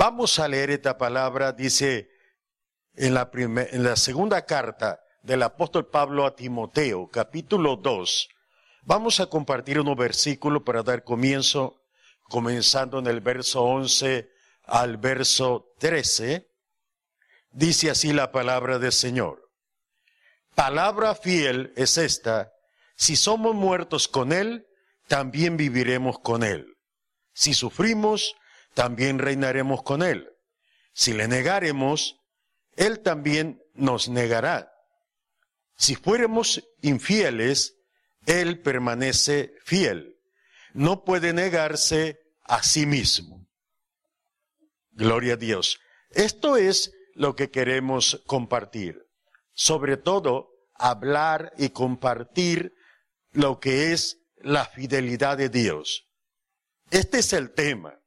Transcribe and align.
Vamos 0.00 0.38
a 0.38 0.48
leer 0.48 0.70
esta 0.70 0.96
palabra, 0.96 1.52
dice 1.52 2.08
en 2.94 3.12
la, 3.12 3.96
segunda 3.96 4.46
carta 4.46 4.98
del 5.22 5.42
apóstol 5.42 5.90
Pablo 5.90 6.24
a 6.24 6.34
Timoteo, 6.34 7.10
capítulo 7.10 7.76
2. 7.76 8.28
Vamos 8.84 9.20
a 9.20 9.26
compartir 9.26 9.78
unos 9.78 9.98
versículos 9.98 10.62
para 10.62 10.82
dar 10.82 11.04
comienzo, 11.04 11.82
comenzando 12.30 12.98
en 12.98 13.08
el 13.08 13.20
verso 13.20 13.62
11 13.62 14.30
al 14.64 14.96
verso 14.96 15.74
13. 15.80 16.48
Dice 17.50 17.90
así 17.90 18.14
la 18.14 18.32
palabra 18.32 18.78
del 18.78 18.92
Señor. 18.92 19.50
Palabra 20.54 21.14
fiel 21.14 21.74
es 21.76 21.98
esta, 21.98 22.54
si 22.96 23.16
somos 23.16 23.54
muertos 23.54 24.08
con 24.08 24.32
Él, 24.32 24.66
también 25.08 25.58
viviremos 25.58 26.20
con 26.20 26.42
Él. 26.42 26.78
Si 27.34 27.52
sufrimos, 27.52 28.34
también 28.74 29.18
reinaremos 29.18 29.82
con 29.82 30.02
Él. 30.02 30.30
Si 30.92 31.12
le 31.12 31.28
negaremos, 31.28 32.20
Él 32.76 33.00
también 33.00 33.62
nos 33.74 34.08
negará. 34.08 34.72
Si 35.76 35.94
fuéramos 35.94 36.62
infieles, 36.82 37.76
Él 38.26 38.60
permanece 38.60 39.54
fiel. 39.64 40.16
No 40.72 41.04
puede 41.04 41.32
negarse 41.32 42.20
a 42.44 42.62
sí 42.62 42.86
mismo. 42.86 43.46
Gloria 44.92 45.34
a 45.34 45.36
Dios. 45.36 45.80
Esto 46.10 46.56
es 46.56 46.92
lo 47.14 47.34
que 47.34 47.50
queremos 47.50 48.22
compartir. 48.26 49.06
Sobre 49.52 49.96
todo, 49.96 50.50
hablar 50.74 51.52
y 51.56 51.70
compartir 51.70 52.74
lo 53.32 53.60
que 53.60 53.92
es 53.92 54.18
la 54.36 54.64
fidelidad 54.64 55.38
de 55.38 55.48
Dios. 55.48 56.06
Este 56.90 57.18
es 57.18 57.32
el 57.32 57.52
tema 57.52 57.99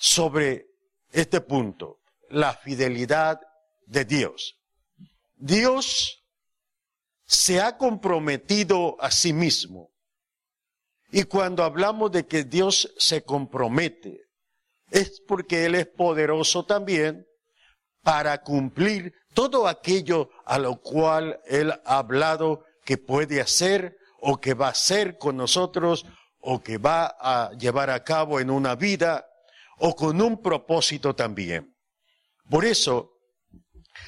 sobre 0.00 0.66
este 1.12 1.42
punto, 1.42 1.98
la 2.30 2.54
fidelidad 2.54 3.38
de 3.84 4.06
Dios. 4.06 4.56
Dios 5.36 6.24
se 7.26 7.60
ha 7.60 7.76
comprometido 7.76 8.96
a 8.98 9.10
sí 9.10 9.34
mismo. 9.34 9.90
Y 11.12 11.24
cuando 11.24 11.64
hablamos 11.64 12.10
de 12.12 12.26
que 12.26 12.44
Dios 12.44 12.94
se 12.96 13.22
compromete, 13.24 14.22
es 14.90 15.20
porque 15.20 15.66
Él 15.66 15.74
es 15.74 15.86
poderoso 15.86 16.64
también 16.64 17.26
para 18.02 18.40
cumplir 18.40 19.12
todo 19.34 19.68
aquello 19.68 20.30
a 20.46 20.58
lo 20.58 20.80
cual 20.80 21.40
Él 21.44 21.72
ha 21.84 21.98
hablado 21.98 22.64
que 22.86 22.96
puede 22.96 23.42
hacer 23.42 23.98
o 24.18 24.40
que 24.40 24.54
va 24.54 24.68
a 24.68 24.70
hacer 24.70 25.18
con 25.18 25.36
nosotros 25.36 26.06
o 26.38 26.62
que 26.62 26.78
va 26.78 27.14
a 27.20 27.50
llevar 27.52 27.90
a 27.90 28.02
cabo 28.02 28.40
en 28.40 28.48
una 28.48 28.76
vida 28.76 29.26
o 29.80 29.94
con 29.96 30.20
un 30.20 30.40
propósito 30.40 31.14
también. 31.14 31.76
Por 32.48 32.64
eso, 32.64 33.18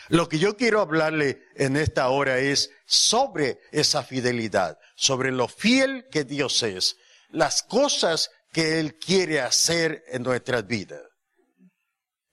lo 0.09 0.29
que 0.29 0.39
yo 0.39 0.57
quiero 0.57 0.81
hablarle 0.81 1.43
en 1.55 1.77
esta 1.77 2.09
hora 2.09 2.39
es 2.39 2.71
sobre 2.87 3.61
esa 3.71 4.03
fidelidad, 4.03 4.79
sobre 4.97 5.33
lo 5.33 5.49
fiel 5.49 6.07
que 6.11 6.25
Dios 6.25 6.63
es, 6.63 6.97
las 7.31 7.63
cosas 7.63 8.31
que 8.53 8.81
Él 8.81 8.99
quiere 8.99 9.41
hacer 9.41 10.05
en 10.09 10.23
nuestras 10.23 10.67
vidas. 10.67 11.03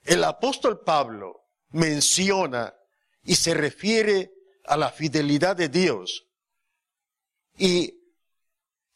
El 0.03 0.23
apóstol 0.23 0.81
Pablo 0.83 1.49
menciona 1.69 2.73
y 3.23 3.35
se 3.35 3.53
refiere 3.53 4.31
a 4.65 4.75
la 4.75 4.91
fidelidad 4.91 5.55
de 5.55 5.69
Dios. 5.69 6.25
Y 7.57 7.99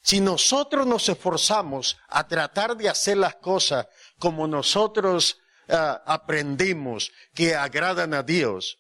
si 0.02 0.20
nosotros 0.20 0.86
nos 0.86 1.08
esforzamos 1.08 1.98
a 2.10 2.28
tratar 2.28 2.76
de 2.76 2.90
hacer 2.90 3.18
las 3.18 3.36
cosas 3.36 3.88
como 4.24 4.48
nosotros 4.48 5.42
ah, 5.68 6.02
aprendimos 6.06 7.12
que 7.34 7.56
agradan 7.56 8.14
a 8.14 8.24
Dios, 8.24 8.80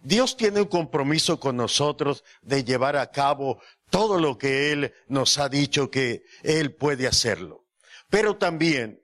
Dios 0.00 0.34
tiene 0.34 0.62
un 0.62 0.68
compromiso 0.68 1.38
con 1.38 1.58
nosotros 1.58 2.24
de 2.40 2.64
llevar 2.64 2.96
a 2.96 3.10
cabo 3.10 3.60
todo 3.90 4.18
lo 4.18 4.38
que 4.38 4.72
Él 4.72 4.94
nos 5.06 5.36
ha 5.36 5.50
dicho 5.50 5.90
que 5.90 6.22
Él 6.42 6.74
puede 6.74 7.06
hacerlo. 7.06 7.66
Pero 8.08 8.38
también 8.38 9.02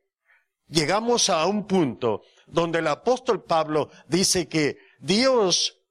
llegamos 0.69 1.29
a 1.29 1.45
un 1.45 1.67
punto 1.67 2.23
donde 2.47 2.79
el 2.79 2.87
apóstol 2.87 3.45
Pablo 3.45 3.91
dice 4.09 4.49
que 4.49 4.79
Dios, 5.01 5.83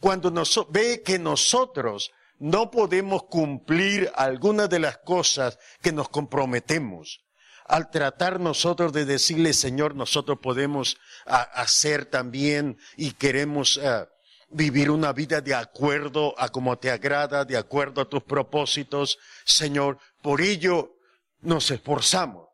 cuando 0.00 0.30
ve 0.68 1.02
que 1.02 1.18
nosotros 1.18 2.10
no 2.38 2.70
podemos 2.70 3.22
cumplir 3.22 4.12
algunas 4.16 4.68
de 4.68 4.80
las 4.80 4.98
cosas 4.98 5.58
que 5.80 5.92
nos 5.92 6.10
comprometemos, 6.10 7.22
al 7.70 7.88
tratar 7.88 8.40
nosotros 8.40 8.92
de 8.92 9.04
decirle, 9.04 9.52
Señor, 9.52 9.94
nosotros 9.94 10.40
podemos 10.42 10.96
hacer 11.24 12.04
también 12.04 12.76
y 12.96 13.12
queremos 13.12 13.78
eh, 13.80 14.08
vivir 14.50 14.90
una 14.90 15.12
vida 15.12 15.40
de 15.40 15.54
acuerdo 15.54 16.34
a 16.36 16.48
como 16.48 16.76
te 16.78 16.90
agrada, 16.90 17.44
de 17.44 17.56
acuerdo 17.56 18.00
a 18.00 18.08
tus 18.08 18.24
propósitos, 18.24 19.20
Señor. 19.44 19.98
Por 20.20 20.40
ello 20.40 20.96
nos 21.42 21.70
esforzamos. 21.70 22.48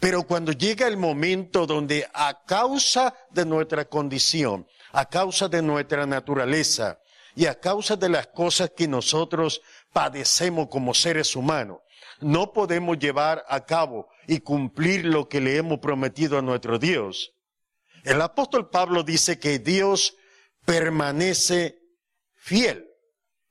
Pero 0.00 0.24
cuando 0.24 0.52
llega 0.52 0.86
el 0.86 0.98
momento 0.98 1.66
donde 1.66 2.06
a 2.12 2.44
causa 2.44 3.14
de 3.30 3.46
nuestra 3.46 3.86
condición, 3.86 4.66
a 4.92 5.06
causa 5.06 5.48
de 5.48 5.62
nuestra 5.62 6.04
naturaleza 6.04 6.98
y 7.34 7.46
a 7.46 7.58
causa 7.58 7.96
de 7.96 8.10
las 8.10 8.26
cosas 8.26 8.72
que 8.76 8.86
nosotros 8.86 9.62
padecemos 9.94 10.68
como 10.68 10.92
seres 10.92 11.34
humanos, 11.34 11.78
no 12.20 12.52
podemos 12.52 12.98
llevar 12.98 13.46
a 13.48 13.64
cabo 13.64 14.08
y 14.28 14.40
cumplir 14.40 15.06
lo 15.06 15.28
que 15.28 15.40
le 15.40 15.56
hemos 15.56 15.80
prometido 15.80 16.38
a 16.38 16.42
nuestro 16.42 16.78
Dios. 16.78 17.32
El 18.04 18.20
apóstol 18.20 18.68
Pablo 18.68 19.02
dice 19.02 19.40
que 19.40 19.58
Dios 19.58 20.16
permanece 20.66 21.78
fiel, 22.36 22.86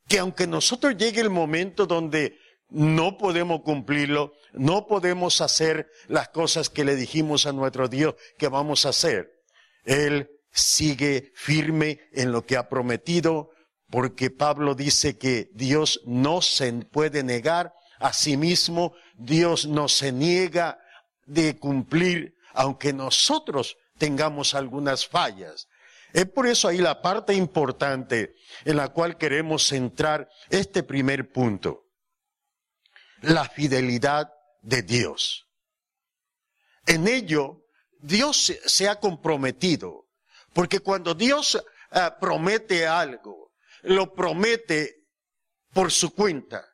que 0.07 0.19
aunque 0.19 0.45
nosotros 0.45 0.95
llegue 0.95 1.19
el 1.19 1.31
momento 1.31 1.87
donde 1.87 2.37
no 2.69 3.17
podemos 3.17 3.61
cumplirlo, 3.63 4.33
no 4.53 4.85
podemos 4.85 5.41
hacer 5.41 5.89
las 6.07 6.29
cosas 6.29 6.69
que 6.69 6.85
le 6.85 6.95
dijimos 6.95 7.47
a 7.47 7.53
nuestro 7.53 7.87
Dios 7.87 8.13
que 8.37 8.47
vamos 8.47 8.85
a 8.85 8.89
hacer, 8.89 9.31
Él 9.83 10.29
sigue 10.51 11.31
firme 11.33 12.01
en 12.13 12.31
lo 12.31 12.45
que 12.45 12.55
ha 12.55 12.69
prometido, 12.69 13.49
porque 13.89 14.29
Pablo 14.29 14.75
dice 14.75 15.17
que 15.17 15.49
Dios 15.53 16.01
no 16.05 16.43
se 16.43 16.71
puede 16.73 17.23
negar 17.23 17.73
Asimismo, 17.99 18.93
Dios 19.15 19.65
no 19.65 19.87
se 19.87 20.11
niega 20.11 20.79
de 21.25 21.57
cumplir, 21.57 22.35
aunque 22.53 22.93
nosotros 22.93 23.75
tengamos 23.97 24.53
algunas 24.53 25.07
fallas. 25.07 25.67
Es 26.13 26.25
por 26.25 26.47
eso 26.47 26.67
ahí 26.67 26.77
la 26.77 27.01
parte 27.01 27.33
importante 27.33 28.35
en 28.65 28.77
la 28.77 28.89
cual 28.89 29.17
queremos 29.17 29.67
centrar 29.67 30.29
este 30.49 30.83
primer 30.83 31.31
punto. 31.31 31.85
La 33.21 33.45
fidelidad 33.49 34.29
de 34.61 34.83
Dios. 34.83 35.47
En 36.85 37.07
ello, 37.07 37.65
Dios 37.99 38.53
se 38.65 38.87
ha 38.87 38.99
comprometido, 38.99 40.07
porque 40.53 40.79
cuando 40.79 41.13
Dios 41.13 41.61
eh, 41.91 42.09
promete 42.21 42.87
algo, 42.87 43.51
lo 43.81 44.13
promete 44.13 45.07
por 45.73 45.91
su 45.91 46.13
cuenta. 46.13 46.65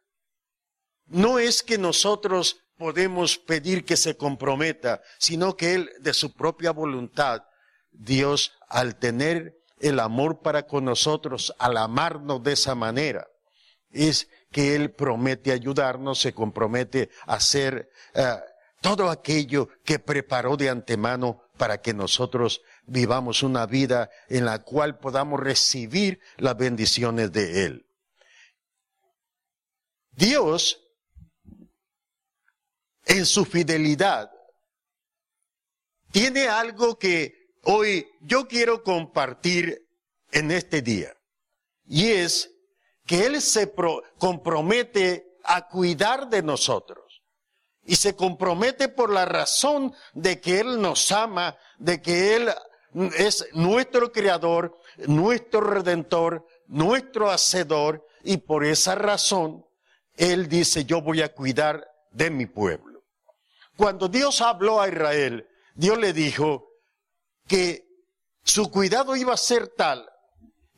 No 1.13 1.38
es 1.38 1.62
que 1.62 1.78
nosotros 1.78 2.57
podemos 2.75 3.38
pedir 3.38 3.85
que 3.85 3.97
se 3.97 4.18
comprometa, 4.18 5.03
sino 5.19 5.56
que 5.56 5.75
Él, 5.75 5.91
de 6.00 6.12
su 6.12 6.34
propia 6.34 6.72
voluntad, 6.72 7.44
Dios, 7.91 8.53
al 8.68 8.96
tener 8.96 9.62
el 9.79 10.00
amor 10.00 10.41
para 10.41 10.66
con 10.66 10.85
nosotros, 10.85 11.53
al 11.59 11.78
amarnos 11.78 12.41
de 12.41 12.53
esa 12.53 12.73
manera, 12.73 13.28
es 13.91 14.28
que 14.52 14.75
Él 14.75 14.91
promete 14.91 15.52
ayudarnos, 15.52 16.19
se 16.19 16.34
compromete 16.34 17.12
a 17.28 17.35
hacer 17.35 17.91
eh, 18.16 18.35
todo 18.81 19.12
aquello 19.12 19.69
que 19.85 20.00
preparó 20.00 20.57
de 20.57 20.69
antemano 20.72 21.44
para 21.57 21.79
que 21.79 21.94
nosotros 21.94 22.64
vivamos 22.88 23.43
una 23.43 23.67
vida 23.67 24.09
en 24.29 24.46
la 24.46 24.64
cual 24.64 24.97
podamos 24.97 25.40
recibir 25.40 26.20
las 26.38 26.58
bendiciones 26.58 27.32
de 27.32 27.66
Él. 27.66 27.85
Dios 30.16 30.83
en 33.05 33.26
su 33.26 33.46
fidelidad, 33.46 34.32
tiene 36.11 36.47
algo 36.47 36.97
que 36.97 37.53
hoy 37.64 38.08
yo 38.22 38.47
quiero 38.47 38.84
compartir 38.84 39.88
en 40.32 40.52
este 40.52 40.82
día. 40.82 41.16
Y 41.85 42.11
es 42.11 42.52
que 43.05 43.26
Él 43.26 43.41
se 43.41 43.73
compromete 44.17 45.38
a 45.44 45.67
cuidar 45.67 46.29
de 46.29 46.41
nosotros. 46.41 47.23
Y 47.85 47.96
se 47.97 48.16
compromete 48.16 48.88
por 48.88 49.11
la 49.11 49.26
razón 49.26 49.94
de 50.14 50.40
que 50.40 50.59
Él 50.59 50.82
nos 50.82 51.11
ama, 51.11 51.58
de 51.79 52.02
que 52.02 52.35
Él 52.35 52.50
es 53.17 53.47
nuestro 53.53 54.11
creador, 54.11 54.78
nuestro 55.08 55.61
redentor, 55.61 56.47
nuestro 56.67 57.29
hacedor. 57.29 58.05
Y 58.23 58.38
por 58.38 58.64
esa 58.64 58.96
razón, 58.96 59.66
Él 60.16 60.47
dice, 60.47 60.85
yo 60.85 61.02
voy 61.02 61.22
a 61.22 61.34
cuidar 61.34 61.85
de 62.11 62.29
mi 62.29 62.46
pueblo. 62.46 62.92
Cuando 63.75 64.08
Dios 64.08 64.41
habló 64.41 64.81
a 64.81 64.87
Israel, 64.87 65.47
Dios 65.75 65.97
le 65.97 66.14
dijo, 66.14 66.73
que 67.47 67.85
su 68.43 68.70
cuidado 68.72 69.16
iba 69.16 69.34
a 69.34 69.37
ser 69.37 69.67
tal 69.67 70.09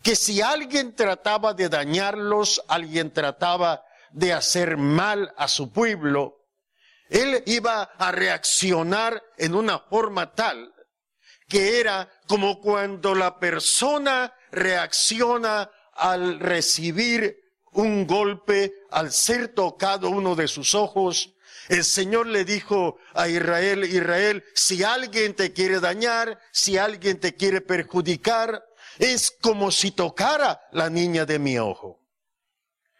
que 0.01 0.15
si 0.15 0.41
alguien 0.41 0.95
trataba 0.95 1.53
de 1.53 1.67
dañarlos, 1.67 2.61
alguien 2.67 3.11
trataba 3.11 3.83
de 4.11 4.33
hacer 4.33 4.77
mal 4.77 5.33
a 5.35 5.47
su 5.47 5.71
pueblo, 5.71 6.45
él 7.09 7.41
iba 7.47 7.83
a 7.83 8.11
reaccionar 8.11 9.23
en 9.37 9.55
una 9.55 9.79
forma 9.79 10.33
tal 10.35 10.71
que 11.47 11.79
era 11.79 12.11
como 12.27 12.59
cuando 12.61 13.15
la 13.15 13.39
persona 13.39 14.33
reacciona 14.51 15.71
al 15.93 16.39
recibir 16.39 17.37
un 17.71 18.05
golpe, 18.05 18.73
al 18.91 19.11
ser 19.11 19.49
tocado 19.55 20.09
uno 20.09 20.35
de 20.35 20.47
sus 20.47 20.75
ojos. 20.75 21.34
El 21.69 21.83
Señor 21.83 22.27
le 22.27 22.45
dijo 22.45 22.97
a 23.13 23.27
Israel, 23.27 23.83
Israel, 23.83 24.43
si 24.53 24.83
alguien 24.83 25.35
te 25.35 25.53
quiere 25.53 25.79
dañar, 25.79 26.39
si 26.51 26.77
alguien 26.77 27.19
te 27.19 27.35
quiere 27.35 27.61
perjudicar, 27.61 28.63
es 28.99 29.31
como 29.41 29.71
si 29.71 29.91
tocara 29.91 30.61
la 30.71 30.89
niña 30.89 31.25
de 31.25 31.39
mi 31.39 31.57
ojo. 31.57 32.01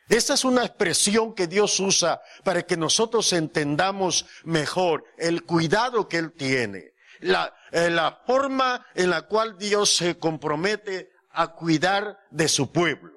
Esa 0.07 0.36
es 0.36 0.44
una 0.44 0.63
expresión 0.63 1.34
que 1.34 1.48
Dios 1.48 1.80
usa 1.80 2.22
para 2.44 2.63
que 2.63 2.78
nosotros 2.78 3.34
entendamos 3.34 4.25
mejor 4.44 5.04
el 5.18 5.44
cuidado 5.44 6.08
que 6.08 6.18
Él 6.18 6.34
tiene, 6.34 6.94
la, 7.22 7.56
eh, 7.72 7.90
la 7.90 8.22
forma 8.25 8.86
en 8.94 9.10
la 9.10 9.24
cual 9.24 9.58
Dios 9.58 9.96
se 9.96 10.18
compromete 10.19 11.10
a 11.31 11.54
cuidar 11.54 12.19
de 12.30 12.48
su 12.48 12.72
pueblo. 12.72 13.13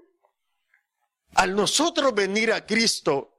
Al 1.35 1.55
nosotros 1.55 2.15
venir 2.15 2.53
a 2.53 2.65
Cristo, 2.65 3.38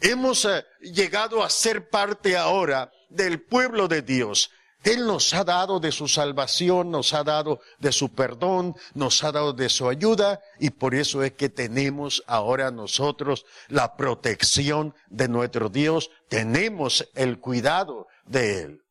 hemos 0.00 0.44
eh, 0.44 0.64
llegado 0.80 1.42
a 1.42 1.50
ser 1.50 1.88
parte 1.88 2.36
ahora 2.36 2.90
del 3.08 3.42
pueblo 3.42 3.88
de 3.88 4.02
Dios. 4.02 4.50
Él 4.84 5.06
nos 5.06 5.34
ha 5.34 5.42
dado 5.42 5.80
de 5.80 5.90
su 5.90 6.06
salvación, 6.06 6.90
nos 6.90 7.12
ha 7.12 7.24
dado 7.24 7.60
de 7.78 7.90
su 7.90 8.14
perdón, 8.14 8.76
nos 8.94 9.24
ha 9.24 9.32
dado 9.32 9.52
de 9.52 9.68
su 9.68 9.88
ayuda 9.88 10.40
y 10.60 10.70
por 10.70 10.94
eso 10.94 11.22
es 11.24 11.32
que 11.32 11.48
tenemos 11.48 12.22
ahora 12.26 12.70
nosotros 12.70 13.44
la 13.68 13.96
protección 13.96 14.94
de 15.08 15.28
nuestro 15.28 15.68
Dios, 15.68 16.10
tenemos 16.28 17.08
el 17.14 17.40
cuidado 17.40 18.06
de 18.24 18.62
Él. 18.62 18.82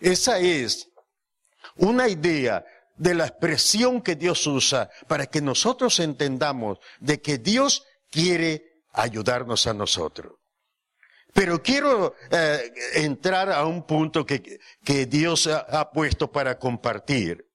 Esa 0.00 0.40
es 0.40 0.88
una 1.76 2.08
idea 2.08 2.64
de 2.96 3.14
la 3.14 3.26
expresión 3.26 4.02
que 4.02 4.16
Dios 4.16 4.46
usa 4.46 4.90
para 5.06 5.26
que 5.26 5.40
nosotros 5.40 6.00
entendamos 6.00 6.78
de 6.98 7.20
que 7.20 7.38
Dios 7.38 7.84
quiere 8.10 8.65
ayudarnos 8.96 9.66
a 9.66 9.74
nosotros. 9.74 10.32
Pero 11.32 11.62
quiero 11.62 12.14
eh, 12.30 12.72
entrar 12.94 13.52
a 13.52 13.66
un 13.66 13.86
punto 13.86 14.24
que, 14.24 14.58
que 14.84 15.06
Dios 15.06 15.46
ha, 15.46 15.58
ha 15.58 15.90
puesto 15.90 16.32
para 16.32 16.58
compartir. 16.58 17.46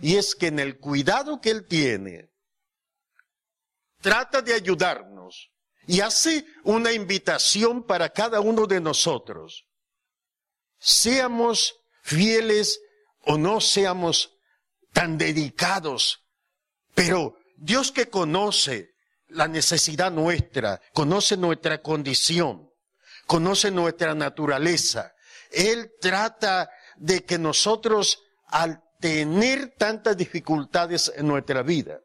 Y 0.00 0.16
es 0.16 0.34
que 0.34 0.48
en 0.48 0.58
el 0.58 0.78
cuidado 0.78 1.40
que 1.40 1.50
Él 1.50 1.66
tiene, 1.66 2.28
trata 4.00 4.42
de 4.42 4.52
ayudarnos 4.52 5.50
y 5.86 6.00
hace 6.00 6.44
una 6.64 6.92
invitación 6.92 7.82
para 7.82 8.10
cada 8.10 8.40
uno 8.40 8.66
de 8.66 8.80
nosotros. 8.80 9.66
Seamos 10.78 11.74
fieles 12.02 12.80
o 13.20 13.38
no 13.38 13.60
seamos 13.60 14.34
tan 14.92 15.16
dedicados, 15.16 16.20
pero 16.94 17.36
Dios 17.56 17.90
que 17.90 18.10
conoce 18.10 18.93
la 19.28 19.48
necesidad 19.48 20.10
nuestra, 20.10 20.80
conoce 20.92 21.36
nuestra 21.36 21.82
condición, 21.82 22.70
conoce 23.26 23.70
nuestra 23.70 24.14
naturaleza. 24.14 25.12
Él 25.50 25.92
trata 26.00 26.70
de 26.96 27.24
que 27.24 27.38
nosotros, 27.38 28.22
al 28.46 28.82
tener 29.00 29.74
tantas 29.76 30.16
dificultades 30.16 31.12
en 31.16 31.26
nuestra 31.26 31.62
vida, 31.62 32.00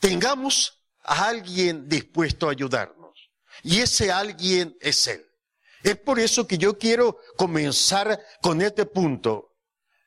tengamos 0.00 0.82
a 1.02 1.28
alguien 1.28 1.88
dispuesto 1.88 2.48
a 2.48 2.52
ayudarnos. 2.52 3.30
Y 3.62 3.80
ese 3.80 4.12
alguien 4.12 4.76
es 4.80 5.06
Él. 5.06 5.24
Es 5.82 5.96
por 5.96 6.18
eso 6.18 6.46
que 6.46 6.58
yo 6.58 6.78
quiero 6.78 7.18
comenzar 7.36 8.20
con 8.42 8.60
este 8.62 8.84
punto 8.84 9.56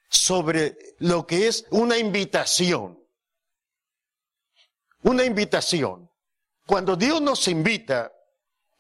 sobre 0.09 0.77
lo 0.99 1.25
que 1.25 1.47
es 1.47 1.65
una 1.71 1.97
invitación. 1.97 3.00
Una 5.03 5.23
invitación. 5.23 6.09
Cuando 6.65 6.95
Dios 6.95 7.21
nos 7.21 7.47
invita, 7.47 8.11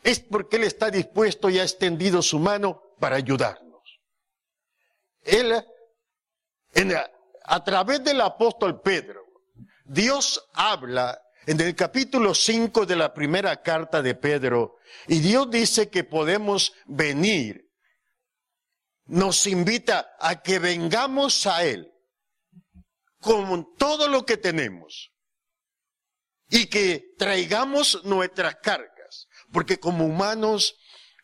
es 0.03 0.19
porque 0.19 0.57
Él 0.57 0.63
está 0.63 0.89
dispuesto 0.89 1.49
y 1.49 1.59
ha 1.59 1.63
extendido 1.63 2.21
su 2.21 2.39
mano 2.39 2.81
para 2.99 3.15
ayudarnos. 3.15 3.99
Él, 5.23 5.53
a 7.43 7.63
través 7.63 8.03
del 8.03 8.21
apóstol 8.21 8.81
Pedro, 8.81 9.21
Dios 9.85 10.47
habla 10.53 11.21
en 11.45 11.59
el 11.59 11.75
capítulo 11.75 12.35
5 12.35 12.85
de 12.85 12.95
la 12.95 13.13
primera 13.13 13.61
carta 13.61 14.01
de 14.01 14.15
Pedro, 14.15 14.77
y 15.07 15.19
Dios 15.19 15.49
dice 15.49 15.89
que 15.89 16.03
podemos 16.03 16.73
venir, 16.85 17.69
nos 19.05 19.47
invita 19.47 20.15
a 20.19 20.41
que 20.41 20.59
vengamos 20.59 21.47
a 21.47 21.65
Él 21.65 21.91
con 23.19 23.75
todo 23.75 24.07
lo 24.07 24.25
que 24.25 24.37
tenemos 24.37 25.10
y 26.51 26.67
que 26.67 27.15
traigamos 27.17 28.03
nuestras 28.03 28.55
cargas 28.61 28.91
porque 29.51 29.79
como 29.79 30.05
humanos 30.05 30.75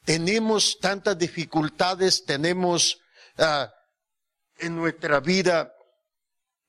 tenemos 0.05 0.79
tantas 0.79 1.17
dificultades, 1.17 2.25
tenemos 2.25 2.99
uh, 3.37 3.67
en 4.57 4.75
nuestra 4.75 5.19
vida 5.19 5.73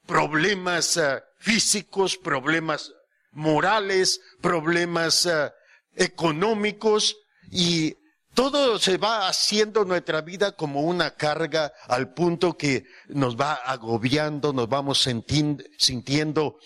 problemas 0.07 0.97
uh, 0.97 1.21
físicos, 1.39 2.17
problemas 2.17 2.93
morales, 3.33 4.21
problemas 4.41 5.27
uh, 5.27 5.51
económicos 5.95 7.17
y 7.51 7.97
todo 8.39 8.79
se 8.79 8.99
va 8.99 9.27
haciendo 9.27 9.85
nuestra 9.85 10.21
vida 10.21 10.53
como 10.53 10.83
una 10.83 11.11
carga 11.17 11.73
al 11.89 12.15
punto 12.15 12.57
que 12.57 12.85
nos 13.09 13.37
va 13.37 13.55
agobiando, 13.55 14.53
nos 14.53 14.69
vamos 14.69 15.03
sintiendo, 15.77 16.59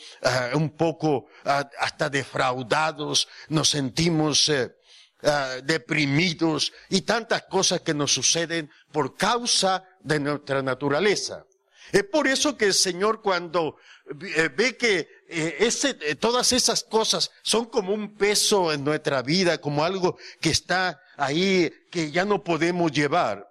un 0.52 0.76
poco 0.76 1.28
hasta 1.44 2.10
defraudados, 2.10 3.26
nos 3.48 3.70
sentimos 3.70 4.50
Ah, 5.24 5.58
deprimidos 5.62 6.72
y 6.88 7.02
tantas 7.02 7.44
cosas 7.44 7.82
que 7.82 7.94
nos 7.94 8.12
suceden 8.12 8.68
por 8.90 9.16
causa 9.16 9.84
de 10.00 10.18
nuestra 10.18 10.62
naturaleza. 10.62 11.46
Es 11.92 12.02
por 12.02 12.26
eso 12.26 12.56
que 12.56 12.64
el 12.64 12.74
Señor 12.74 13.22
cuando 13.22 13.76
eh, 14.34 14.48
ve 14.48 14.76
que 14.76 15.08
eh, 15.28 15.56
ese, 15.60 15.96
eh, 16.00 16.16
todas 16.16 16.52
esas 16.52 16.82
cosas 16.82 17.30
son 17.42 17.66
como 17.66 17.94
un 17.94 18.16
peso 18.16 18.72
en 18.72 18.82
nuestra 18.82 19.22
vida, 19.22 19.58
como 19.58 19.84
algo 19.84 20.18
que 20.40 20.50
está 20.50 21.00
ahí, 21.16 21.72
que 21.90 22.10
ya 22.10 22.24
no 22.24 22.42
podemos 22.42 22.90
llevar. 22.92 23.48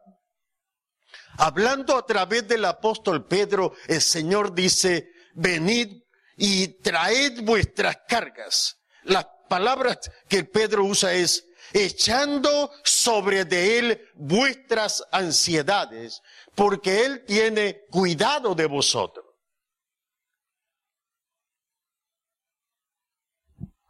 Hablando 1.37 1.95
a 1.95 2.05
través 2.05 2.47
del 2.47 2.65
apóstol 2.65 3.27
Pedro, 3.27 3.73
el 3.87 4.01
Señor 4.01 4.53
dice, 4.53 5.11
venid 5.33 6.03
y 6.37 6.67
traed 6.81 7.41
vuestras 7.43 7.99
cargas. 8.07 8.77
Las 9.03 9.25
palabras 9.47 9.99
que 10.27 10.43
Pedro 10.43 10.83
usa 10.85 11.13
es, 11.13 11.47
echando 11.73 12.71
sobre 12.83 13.45
de 13.45 13.79
él 13.79 14.09
vuestras 14.15 15.03
ansiedades, 15.11 16.21
porque 16.55 17.05
él 17.05 17.23
tiene 17.25 17.81
cuidado 17.89 18.55
de 18.55 18.65
vosotros. 18.65 19.25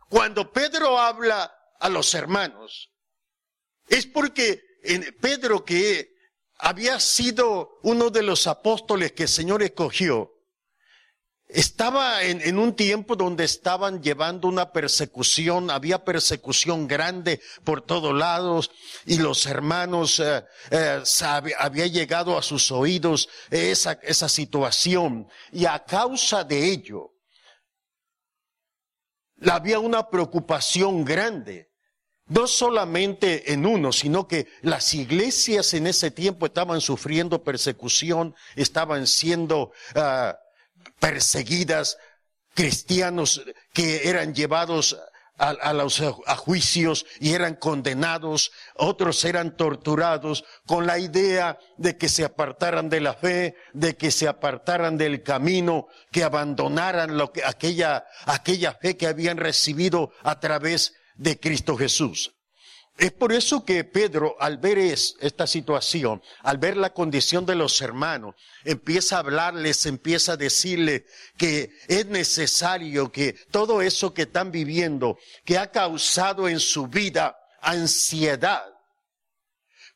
Cuando 0.09 0.51
Pedro 0.51 0.99
habla 0.99 1.55
a 1.79 1.89
los 1.89 2.13
hermanos, 2.13 2.91
es 3.91 4.07
porque 4.07 4.63
Pedro 5.19 5.65
que 5.65 6.15
había 6.57 6.99
sido 6.99 7.79
uno 7.83 8.09
de 8.09 8.23
los 8.23 8.47
apóstoles 8.47 9.11
que 9.11 9.23
el 9.23 9.29
Señor 9.29 9.61
escogió, 9.61 10.31
estaba 11.49 12.23
en, 12.23 12.57
un 12.57 12.73
tiempo 12.73 13.17
donde 13.17 13.43
estaban 13.43 14.01
llevando 14.01 14.47
una 14.47 14.71
persecución, 14.71 15.69
había 15.69 16.05
persecución 16.05 16.87
grande 16.87 17.41
por 17.65 17.81
todos 17.81 18.15
lados 18.15 18.71
y 19.05 19.17
los 19.17 19.45
hermanos 19.45 20.21
eh, 20.21 20.45
eh, 20.69 21.03
había 21.59 21.87
llegado 21.87 22.37
a 22.37 22.41
sus 22.41 22.71
oídos 22.71 23.27
esa, 23.49 23.99
esa 24.03 24.29
situación. 24.29 25.27
Y 25.51 25.65
a 25.65 25.83
causa 25.83 26.45
de 26.45 26.71
ello 26.71 27.11
había 29.45 29.79
una 29.79 30.09
preocupación 30.09 31.03
grande 31.03 31.70
no 32.31 32.47
solamente 32.47 33.51
en 33.51 33.65
uno, 33.65 33.91
sino 33.91 34.25
que 34.25 34.47
las 34.61 34.93
iglesias 34.93 35.73
en 35.73 35.85
ese 35.85 36.11
tiempo 36.11 36.45
estaban 36.45 36.79
sufriendo 36.79 37.43
persecución, 37.43 38.35
estaban 38.55 39.05
siendo 39.05 39.73
uh, 39.95 40.33
perseguidas, 40.97 41.97
cristianos 42.53 43.41
que 43.73 44.07
eran 44.07 44.33
llevados 44.33 44.97
a, 45.37 45.73
los 45.73 46.01
a 46.01 46.35
juicios 46.37 47.05
y 47.19 47.33
eran 47.33 47.55
condenados, 47.55 48.51
otros 48.75 49.25
eran 49.25 49.57
torturados 49.57 50.45
con 50.67 50.85
la 50.85 50.99
idea 50.99 51.57
de 51.77 51.97
que 51.97 52.07
se 52.07 52.23
apartaran 52.23 52.89
de 52.89 53.01
la 53.01 53.13
fe, 53.13 53.55
de 53.73 53.97
que 53.97 54.11
se 54.11 54.27
apartaran 54.27 54.97
del 54.97 55.23
camino, 55.23 55.87
que 56.11 56.23
abandonaran 56.23 57.19
aquella, 57.43 58.05
aquella 58.25 58.73
fe 58.73 58.95
que 58.95 59.07
habían 59.07 59.37
recibido 59.37 60.11
a 60.21 60.39
través 60.39 60.93
de 61.21 61.39
Cristo 61.39 61.77
Jesús. 61.77 62.33
Es 62.97 63.11
por 63.11 63.31
eso 63.31 63.63
que 63.63 63.83
Pedro, 63.83 64.35
al 64.39 64.57
ver 64.57 64.77
esta 64.79 65.47
situación, 65.47 66.21
al 66.41 66.57
ver 66.57 66.77
la 66.77 66.93
condición 66.93 67.45
de 67.45 67.55
los 67.55 67.81
hermanos, 67.81 68.35
empieza 68.65 69.15
a 69.15 69.19
hablarles, 69.19 69.85
empieza 69.85 70.33
a 70.33 70.37
decirle 70.37 71.05
que 71.37 71.71
es 71.87 72.05
necesario 72.07 73.11
que 73.11 73.33
todo 73.51 73.81
eso 73.81 74.13
que 74.13 74.23
están 74.23 74.51
viviendo, 74.51 75.17
que 75.45 75.57
ha 75.57 75.71
causado 75.71 76.49
en 76.49 76.59
su 76.59 76.87
vida 76.87 77.37
ansiedad, 77.61 78.65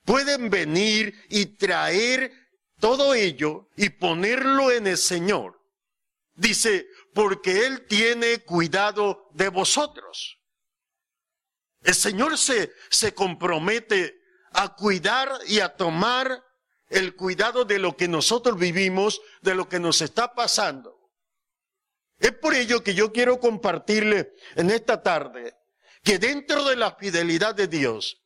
pueden 0.03 0.49
venir 0.49 1.13
y 1.29 1.57
traer 1.57 2.31
todo 2.79 3.13
ello 3.13 3.67
y 3.75 3.89
ponerlo 3.89 4.71
en 4.71 4.87
el 4.87 4.97
Señor. 4.97 5.59
Dice, 6.35 6.85
porque 7.13 7.65
Él 7.65 7.85
tiene 7.87 8.39
cuidado 8.39 9.29
de 9.33 9.49
vosotros. 9.49 10.34
El 11.85 11.93
Señor 11.93 12.37
se, 12.37 12.73
se 12.89 13.13
compromete 13.13 14.19
a 14.53 14.75
cuidar 14.75 15.31
y 15.47 15.59
a 15.59 15.69
tomar 15.69 16.43
el 16.89 17.15
cuidado 17.15 17.63
de 17.63 17.77
lo 17.77 17.95
que 17.95 18.07
nosotros 18.07 18.57
vivimos, 18.57 19.21
de 19.41 19.53
lo 19.53 19.69
que 19.69 19.79
nos 19.79 20.01
está 20.01 20.33
pasando. 20.33 21.11
Es 22.17 22.31
por 22.31 22.55
ello 22.55 22.83
que 22.83 22.95
yo 22.95 23.13
quiero 23.13 23.39
compartirle 23.39 24.33
en 24.55 24.71
esta 24.71 25.03
tarde 25.03 25.55
que 26.03 26.17
dentro 26.17 26.63
de 26.65 26.75
la 26.75 26.95
fidelidad 26.95 27.53
de 27.53 27.67
Dios, 27.67 28.17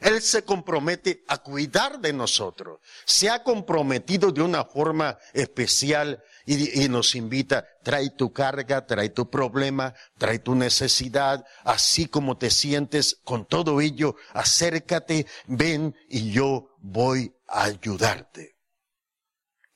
Él 0.00 0.20
se 0.20 0.42
compromete 0.44 1.22
a 1.28 1.38
cuidar 1.38 2.00
de 2.00 2.12
nosotros. 2.12 2.80
Se 3.04 3.30
ha 3.30 3.44
comprometido 3.44 4.32
de 4.32 4.42
una 4.42 4.64
forma 4.64 5.16
especial 5.32 6.24
y, 6.50 6.88
nos 6.88 7.14
invita, 7.14 7.66
trae 7.82 8.10
tu 8.10 8.32
carga, 8.32 8.86
trae 8.86 9.10
tu 9.10 9.28
problema, 9.28 9.94
trae 10.16 10.38
tu 10.38 10.54
necesidad, 10.54 11.44
así 11.62 12.06
como 12.06 12.38
te 12.38 12.48
sientes 12.48 13.20
con 13.22 13.46
todo 13.46 13.82
ello, 13.82 14.16
acércate, 14.32 15.26
ven 15.46 15.94
y 16.08 16.32
yo 16.32 16.74
voy 16.78 17.34
a 17.46 17.64
ayudarte. 17.64 18.56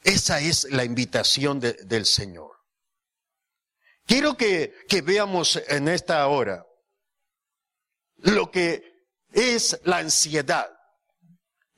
Esa 0.02 0.41
es 0.41 0.64
la 0.71 0.85
invitación 0.85 1.61
del 1.61 2.07
Señor. 2.07 2.52
Quiero 4.07 4.37
que, 4.37 4.75
que 4.88 5.02
veamos 5.02 5.61
en 5.69 5.88
esta 5.88 6.26
hora 6.26 6.64
lo 8.17 8.50
que 8.50 8.83
es 9.31 9.79
la 9.85 9.99
ansiedad. 9.99 10.71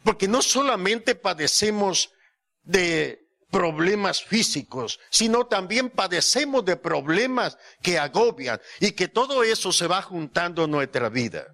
Porque 0.04 0.28
no 0.28 0.40
solamente 0.40 1.16
padecemos 1.16 2.12
de 2.62 3.23
problemas 3.54 4.20
físicos, 4.20 4.98
sino 5.10 5.46
también 5.46 5.88
padecemos 5.88 6.64
de 6.64 6.76
problemas 6.76 7.56
que 7.80 8.00
agobian 8.00 8.60
y 8.80 8.90
que 8.90 9.06
todo 9.06 9.44
eso 9.44 9.70
se 9.70 9.86
va 9.86 10.02
juntando 10.02 10.64
en 10.64 10.72
nuestra 10.72 11.08
vida. 11.08 11.46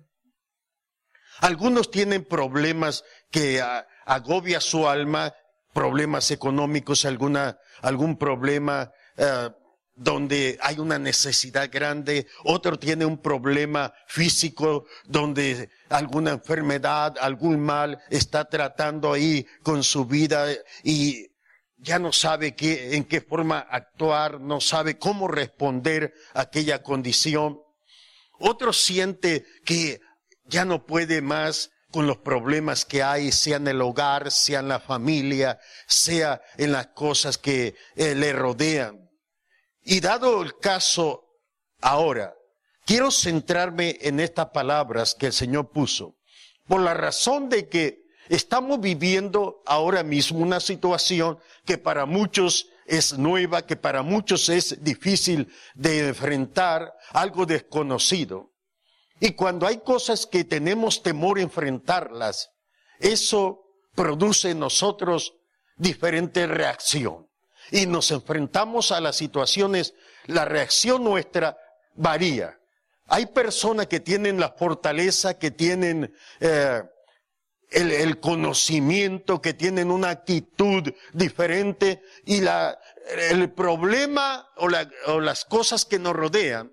Algunos 1.40 1.90
tienen 1.90 2.25
problemas 2.25 3.04
que 3.30 3.62
agobia 4.07 4.62
su 4.62 4.88
alma, 4.88 5.35
problemas 5.75 6.30
económicos, 6.30 7.04
alguna, 7.04 7.59
algún 7.83 8.16
problema 8.16 8.90
eh, 9.19 9.50
donde 9.95 10.59
hay 10.62 10.78
una 10.78 10.99
necesidad 10.99 11.69
grande, 11.71 12.26
otro 12.45 12.78
tiene 12.78 13.04
un 13.04 13.21
problema 13.21 13.92
físico 14.07 14.87
donde 15.04 15.69
alguna 15.90 16.30
enfermedad, 16.30 17.19
algún 17.21 17.61
mal 17.61 18.00
está 18.09 18.47
tratando 18.47 19.12
ahí 19.12 19.47
con 19.62 19.85
su 19.85 20.07
vida 20.07 20.47
y 20.83 21.29
ya 21.82 21.99
no 21.99 22.12
sabe 22.12 22.54
qué, 22.54 22.96
en 22.96 23.04
qué 23.04 23.20
forma 23.20 23.58
actuar, 23.58 24.40
no 24.40 24.60
sabe 24.60 24.99
cómo 24.99 25.28
responder 25.28 26.14
a 26.34 26.42
aquella 26.42 26.82
condición. 26.82 27.60
Otro 28.38 28.72
siente 28.72 29.44
que 29.64 30.00
ya 30.44 30.64
no 30.64 30.84
puede 30.87 31.22
más 31.22 31.70
con 31.90 32.06
los 32.06 32.18
problemas 32.18 32.84
que 32.84 33.02
hay, 33.02 33.32
sea 33.32 33.56
en 33.56 33.68
el 33.68 33.80
hogar, 33.80 34.30
sea 34.30 34.60
en 34.60 34.68
la 34.68 34.80
familia, 34.80 35.58
sea 35.87 36.40
en 36.56 36.72
las 36.72 36.88
cosas 36.88 37.37
que 37.38 37.75
eh, 37.96 38.14
le 38.14 38.32
rodean. 38.32 39.10
Y 39.82 40.00
dado 40.00 40.42
el 40.42 40.56
caso 40.58 41.25
ahora, 41.80 42.34
quiero 42.84 43.10
centrarme 43.10 43.99
en 44.02 44.20
estas 44.20 44.50
palabras 44.50 45.14
que 45.14 45.26
el 45.26 45.32
Señor 45.32 45.70
puso, 45.72 46.16
por 46.66 46.80
la 46.80 46.94
razón 46.94 47.49
de 47.49 47.68
que 47.68 48.00
Estamos 48.30 48.80
viviendo 48.80 49.60
ahora 49.66 50.04
mismo 50.04 50.38
una 50.38 50.60
situación 50.60 51.40
que 51.64 51.78
para 51.78 52.06
muchos 52.06 52.68
es 52.87 53.18
nueva, 53.18 53.66
que 53.66 53.75
para 53.75 54.04
muchos 54.04 54.49
es 54.49 54.84
difícil 54.84 55.52
de 55.75 56.06
enfrentar, 56.10 56.94
algo 57.10 57.44
desconocido. 57.44 58.52
Y 59.18 59.32
cuando 59.32 59.66
hay 59.66 59.78
cosas 59.78 60.28
que 60.28 60.44
tenemos 60.44 61.02
temor 61.02 61.40
enfrentarlas, 61.40 62.52
eso 63.00 63.64
produce 63.96 64.50
en 64.50 64.60
nosotros 64.60 65.34
diferente 65.76 66.46
reacción. 66.46 67.26
Y 67.72 67.87
nos 67.87 68.12
enfrentamos 68.12 68.92
a 68.92 69.00
las 69.00 69.16
situaciones, 69.16 69.94
la 70.26 70.44
reacción 70.44 71.02
nuestra 71.02 71.58
varía. 71.96 72.60
Hay 73.08 73.26
personas 73.26 73.88
que 73.88 73.99
tienen 73.99 74.38
la 74.38 74.50
fortaleza, 74.50 75.37
que 75.37 75.50
tienen 75.50 76.14
eh, 76.38 76.84
el, 77.70 78.18
conocimiento, 78.18 79.40
que 79.40 79.54
tienen 79.54 79.90
una 79.90 80.10
actitud 80.10 80.92
diferente 81.12 82.02
y 82.24 82.40
la, 82.40 82.78
el 83.30 83.52
problema 83.52 84.48
o, 84.56 84.68
o 85.06 85.20
las 85.20 85.44
cosas 85.44 85.84
que 85.84 85.98
nos 85.98 86.14
rodean 86.14 86.72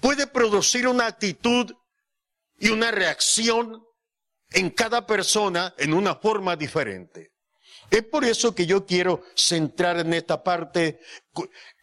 puede 0.00 0.26
producir 0.26 0.86
una 0.86 1.06
actitud 1.06 1.74
y 2.58 2.68
una 2.68 2.90
reacción 2.90 3.82
en 4.50 4.70
cada 4.70 5.06
persona 5.06 5.74
en 5.78 5.92
una 5.94 6.14
forma 6.14 6.56
diferente. 6.56 7.32
Es 7.90 8.04
por 8.04 8.24
eso 8.24 8.54
que 8.54 8.66
yo 8.66 8.86
quiero 8.86 9.24
centrar 9.34 9.98
en 9.98 10.14
esta 10.14 10.42
parte. 10.44 11.00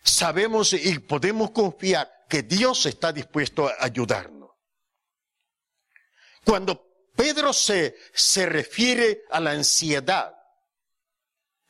Sabemos 0.03 0.71
y 0.73 0.99
podemos 0.99 1.51
confiar 1.51 2.09
que 2.29 2.43
Dios 2.43 2.85
está 2.85 3.11
dispuesto 3.11 3.67
a 3.67 3.75
ayudarnos. 3.79 4.51
Cuando 6.45 6.86
Pedro 7.17 7.51
se, 7.51 7.97
se 8.13 8.45
refiere 8.45 9.23
a 9.31 9.39
la 9.39 9.51
ansiedad. 9.51 10.35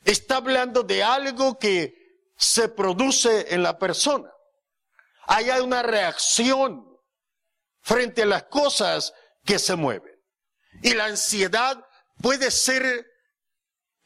Está 0.04 0.36
hablando 0.36 0.82
de 0.82 1.02
algo 1.02 1.58
que 1.58 1.94
se 2.36 2.68
produce 2.68 3.52
en 3.54 3.62
la 3.62 3.78
persona. 3.78 4.30
Hay 5.26 5.48
una 5.48 5.82
reacción 5.82 6.86
frente 7.80 8.22
a 8.22 8.26
las 8.26 8.44
cosas 8.44 9.14
que 9.42 9.58
se 9.58 9.74
mueven. 9.74 10.14
Y 10.82 10.92
la 10.92 11.06
ansiedad 11.06 11.82
puede 12.20 12.50
ser 12.50 13.06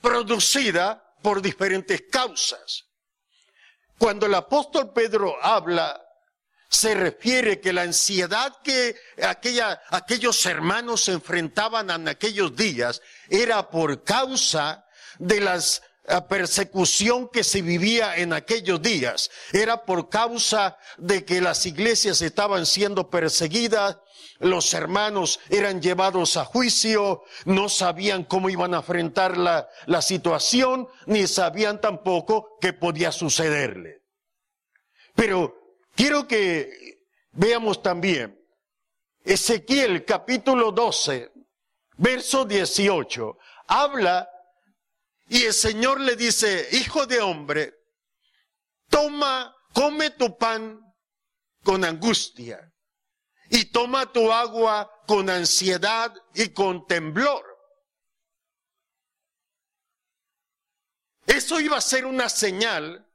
producida 0.00 1.04
por 1.22 1.42
diferentes 1.42 2.04
causas. 2.08 2.84
Cuando 3.98 4.26
el 4.26 4.34
apóstol 4.34 4.92
Pedro 4.92 5.36
habla 5.42 6.00
se 6.72 6.94
refiere 6.94 7.60
que 7.60 7.72
la 7.72 7.82
ansiedad 7.82 8.56
que 8.64 8.96
aquella, 9.22 9.82
aquellos 9.90 10.44
hermanos 10.46 11.04
se 11.04 11.12
enfrentaban 11.12 11.90
en 11.90 12.08
aquellos 12.08 12.56
días 12.56 13.02
era 13.28 13.68
por 13.68 14.02
causa 14.04 14.86
de 15.18 15.40
las 15.40 15.82
la 16.04 16.26
persecución 16.26 17.28
que 17.28 17.44
se 17.44 17.62
vivía 17.62 18.16
en 18.16 18.32
aquellos 18.32 18.82
días. 18.82 19.30
Era 19.52 19.84
por 19.84 20.08
causa 20.08 20.76
de 20.96 21.24
que 21.24 21.40
las 21.40 21.64
iglesias 21.64 22.20
estaban 22.22 22.66
siendo 22.66 23.08
perseguidas, 23.08 23.98
los 24.40 24.74
hermanos 24.74 25.38
eran 25.48 25.80
llevados 25.80 26.36
a 26.36 26.44
juicio, 26.44 27.22
no 27.44 27.68
sabían 27.68 28.24
cómo 28.24 28.50
iban 28.50 28.74
a 28.74 28.78
enfrentar 28.78 29.36
la, 29.38 29.68
la 29.86 30.02
situación, 30.02 30.88
ni 31.06 31.28
sabían 31.28 31.80
tampoco 31.80 32.58
qué 32.60 32.72
podía 32.72 33.12
sucederle. 33.12 34.02
Pero 35.14 35.61
Quiero 35.94 36.26
que 36.26 37.06
veamos 37.32 37.82
también 37.82 38.38
Ezequiel 39.24 40.04
capítulo 40.04 40.72
12, 40.72 41.32
verso 41.98 42.44
18. 42.44 43.38
Habla 43.68 44.28
y 45.28 45.44
el 45.44 45.54
Señor 45.54 46.00
le 46.00 46.16
dice, 46.16 46.68
hijo 46.72 47.06
de 47.06 47.20
hombre, 47.20 47.74
toma, 48.88 49.54
come 49.72 50.10
tu 50.10 50.36
pan 50.36 50.80
con 51.62 51.84
angustia 51.84 52.72
y 53.48 53.66
toma 53.66 54.10
tu 54.12 54.32
agua 54.32 54.90
con 55.06 55.30
ansiedad 55.30 56.12
y 56.34 56.48
con 56.48 56.86
temblor. 56.86 57.44
Eso 61.26 61.60
iba 61.60 61.76
a 61.76 61.80
ser 61.80 62.04
una 62.04 62.28
señal 62.28 63.08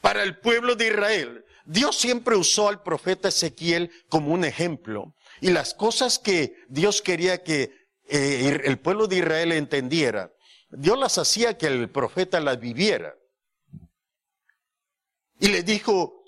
para 0.00 0.22
el 0.22 0.38
pueblo 0.38 0.74
de 0.74 0.88
Israel 0.88 1.46
Dios 1.64 1.96
siempre 1.96 2.36
usó 2.36 2.68
al 2.68 2.82
profeta 2.82 3.28
Ezequiel 3.28 3.90
como 4.08 4.32
un 4.32 4.44
ejemplo. 4.44 5.14
Y 5.40 5.50
las 5.50 5.74
cosas 5.74 6.18
que 6.18 6.56
Dios 6.68 7.02
quería 7.02 7.42
que 7.42 7.72
eh, 8.08 8.60
el 8.64 8.78
pueblo 8.78 9.06
de 9.06 9.18
Israel 9.18 9.52
entendiera, 9.52 10.32
Dios 10.70 10.98
las 10.98 11.18
hacía 11.18 11.56
que 11.58 11.66
el 11.66 11.90
profeta 11.90 12.40
las 12.40 12.58
viviera. 12.58 13.14
Y 15.38 15.48
le 15.48 15.62
dijo, 15.62 16.24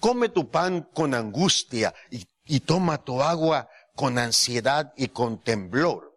come 0.00 0.28
tu 0.28 0.50
pan 0.50 0.88
con 0.92 1.14
angustia 1.14 1.94
y, 2.10 2.26
y 2.44 2.60
toma 2.60 3.04
tu 3.04 3.22
agua 3.22 3.68
con 3.94 4.18
ansiedad 4.18 4.92
y 4.96 5.08
con 5.08 5.42
temblor. 5.42 6.14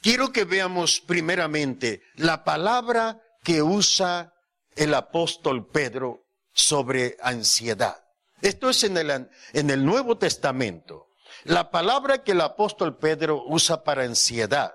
Quiero 0.00 0.32
que 0.32 0.44
veamos 0.44 1.00
primeramente 1.00 2.02
la 2.16 2.44
palabra 2.44 3.22
que 3.42 3.62
usa 3.62 4.34
el 4.76 4.92
apóstol 4.94 5.66
Pedro 5.66 6.23
sobre 6.54 7.16
ansiedad. 7.20 8.02
Esto 8.40 8.70
es 8.70 8.84
en 8.84 8.96
el, 8.96 9.28
en 9.52 9.70
el 9.70 9.84
Nuevo 9.84 10.16
Testamento. 10.16 11.08
La 11.44 11.70
palabra 11.70 12.22
que 12.22 12.32
el 12.32 12.40
apóstol 12.40 12.96
Pedro 12.96 13.44
usa 13.46 13.84
para 13.84 14.04
ansiedad 14.04 14.74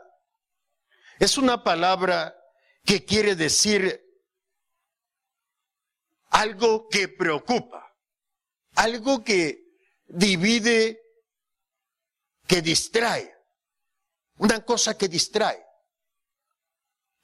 es 1.20 1.38
una 1.38 1.64
palabra 1.64 2.36
que 2.86 3.06
quiere 3.06 3.36
decir 3.36 4.02
algo 6.30 6.88
que 6.90 7.08
preocupa, 7.08 7.94
algo 8.76 9.24
que 9.24 9.64
divide, 10.08 11.02
que 12.48 12.62
distrae, 12.62 13.34
una 14.38 14.64
cosa 14.64 14.98
que 14.98 15.08
distrae. 15.08 15.66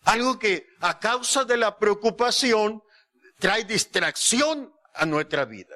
Algo 0.03 0.37
que 0.37 0.67
a 0.81 0.99
causa 0.99 1.45
de 1.45 1.57
la 1.57 1.79
preocupación 1.79 2.83
trae 3.39 3.63
distracción 3.63 4.73
a 4.93 5.05
nuestra 5.05 5.45
vida. 5.45 5.75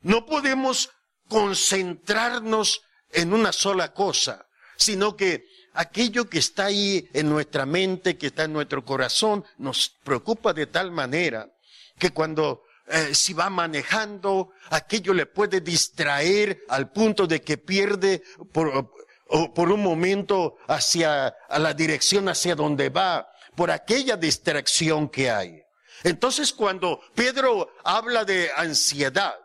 No 0.00 0.26
podemos 0.26 0.90
concentrarnos 1.28 2.82
en 3.12 3.32
una 3.32 3.52
sola 3.52 3.92
cosa, 3.92 4.46
sino 4.76 5.16
que 5.16 5.44
aquello 5.74 6.28
que 6.28 6.38
está 6.38 6.66
ahí 6.66 7.08
en 7.12 7.28
nuestra 7.28 7.66
mente, 7.66 8.16
que 8.16 8.28
está 8.28 8.44
en 8.44 8.52
nuestro 8.52 8.84
corazón, 8.84 9.44
nos 9.58 9.96
preocupa 10.04 10.52
de 10.52 10.66
tal 10.66 10.90
manera 10.90 11.50
que 11.98 12.10
cuando 12.10 12.62
eh, 12.88 13.14
si 13.14 13.32
va 13.32 13.50
manejando, 13.50 14.52
aquello 14.70 15.12
le 15.12 15.26
puede 15.26 15.60
distraer 15.60 16.62
al 16.68 16.92
punto 16.92 17.26
de 17.26 17.40
que 17.42 17.58
pierde 17.58 18.22
por, 18.52 18.92
un 19.28 19.82
momento 19.82 20.56
hacia 20.68 21.34
la 21.48 21.74
dirección 21.74 22.28
hacia 22.28 22.54
donde 22.54 22.90
va, 22.90 23.28
por 23.56 23.72
aquella 23.72 24.16
distracción 24.16 25.08
que 25.08 25.30
hay. 25.30 25.65
Entonces 26.02 26.52
cuando 26.52 27.00
Pedro 27.14 27.72
habla 27.84 28.24
de 28.24 28.50
ansiedad, 28.56 29.36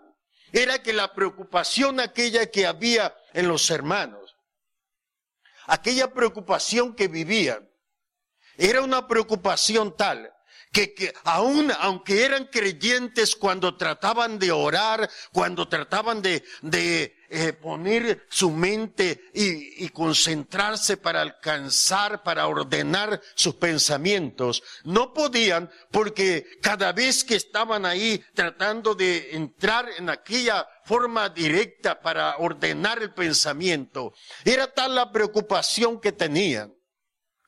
era 0.51 0.81
que 0.81 0.93
la 0.93 1.13
preocupación 1.13 1.99
aquella 1.99 2.49
que 2.51 2.65
había 2.65 3.15
en 3.33 3.47
los 3.47 3.69
hermanos, 3.69 4.35
aquella 5.67 6.13
preocupación 6.13 6.95
que 6.95 7.07
vivían, 7.07 7.69
era 8.57 8.81
una 8.81 9.07
preocupación 9.07 9.95
tal 9.95 10.31
que, 10.71 10.93
que 10.93 11.13
aún 11.23 11.71
aunque 11.79 12.25
eran 12.25 12.45
creyentes 12.45 13.35
cuando 13.35 13.75
trataban 13.75 14.39
de 14.39 14.51
orar, 14.51 15.09
cuando 15.31 15.67
trataban 15.67 16.21
de, 16.21 16.43
de 16.61 17.15
eh, 17.33 17.53
poner 17.53 18.25
su 18.29 18.51
mente 18.51 19.29
y, 19.33 19.85
y 19.85 19.89
concentrarse 19.89 20.97
para 20.97 21.21
alcanzar, 21.21 22.23
para 22.23 22.45
ordenar 22.47 23.21
sus 23.35 23.55
pensamientos, 23.55 24.61
no 24.83 25.13
podían 25.13 25.69
porque 25.91 26.45
cada 26.61 26.91
vez 26.91 27.23
que 27.23 27.35
estaban 27.35 27.85
ahí 27.85 28.21
tratando 28.33 28.95
de 28.95 29.33
entrar 29.33 29.87
en 29.97 30.09
aquella 30.09 30.67
forma 30.83 31.29
directa 31.29 32.01
para 32.01 32.35
ordenar 32.37 33.01
el 33.01 33.13
pensamiento, 33.13 34.13
era 34.43 34.67
tal 34.67 34.95
la 34.95 35.09
preocupación 35.09 36.01
que 36.01 36.11
tenían 36.11 36.73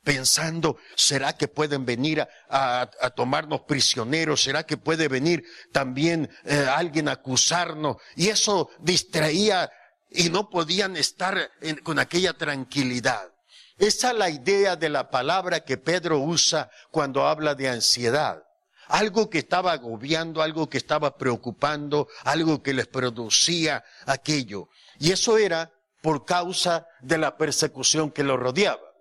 pensando, 0.04 0.78
¿será 0.96 1.34
que 1.34 1.48
pueden 1.48 1.86
venir 1.86 2.28
a, 2.50 2.90
tomarnos 3.16 3.62
prisioneros? 3.62 4.44
¿Será 4.44 4.64
que 4.64 4.78
puede 4.78 5.08
venir 5.08 5.44
también 5.72 6.30
eh, 6.46 6.68
alguien 6.70 7.08
a 7.08 7.14
acusarnos? 7.14 7.98
Y 8.16 8.30
eso 8.30 8.70
distraía 8.80 9.72
y 10.10 10.30
no 10.30 10.50
podían 10.50 10.96
estar 10.96 11.52
con 11.84 12.00
aquella 12.00 12.34
tranquilidad. 12.34 13.32
Esa 13.78 14.12
es 14.12 14.18
la 14.18 14.30
idea 14.30 14.76
de 14.76 14.90
la 14.90 15.10
palabra 15.10 15.62
que 15.62 15.78
Pedro 15.78 16.20
usa 16.20 16.70
cuando 16.92 17.26
habla 17.26 17.56
de 17.56 17.70
ansiedad. 17.70 18.44
Algo 18.88 19.30
que 19.30 19.40
estaba 19.40 19.72
agobiando, 19.72 20.42
algo 20.42 20.70
que 20.70 20.78
estaba 20.78 21.18
preocupando, 21.18 22.08
algo 22.26 22.62
que 22.62 22.74
les 22.74 22.86
producía 22.86 23.84
aquello. 24.06 24.70
Y 25.00 25.12
eso 25.12 25.38
era 25.38 25.72
por 26.02 26.26
causa 26.26 26.86
de 27.02 27.18
la 27.18 27.38
persecución 27.38 28.12
que 28.12 28.24
lo 28.24 28.38
rodeaba. 28.38 28.93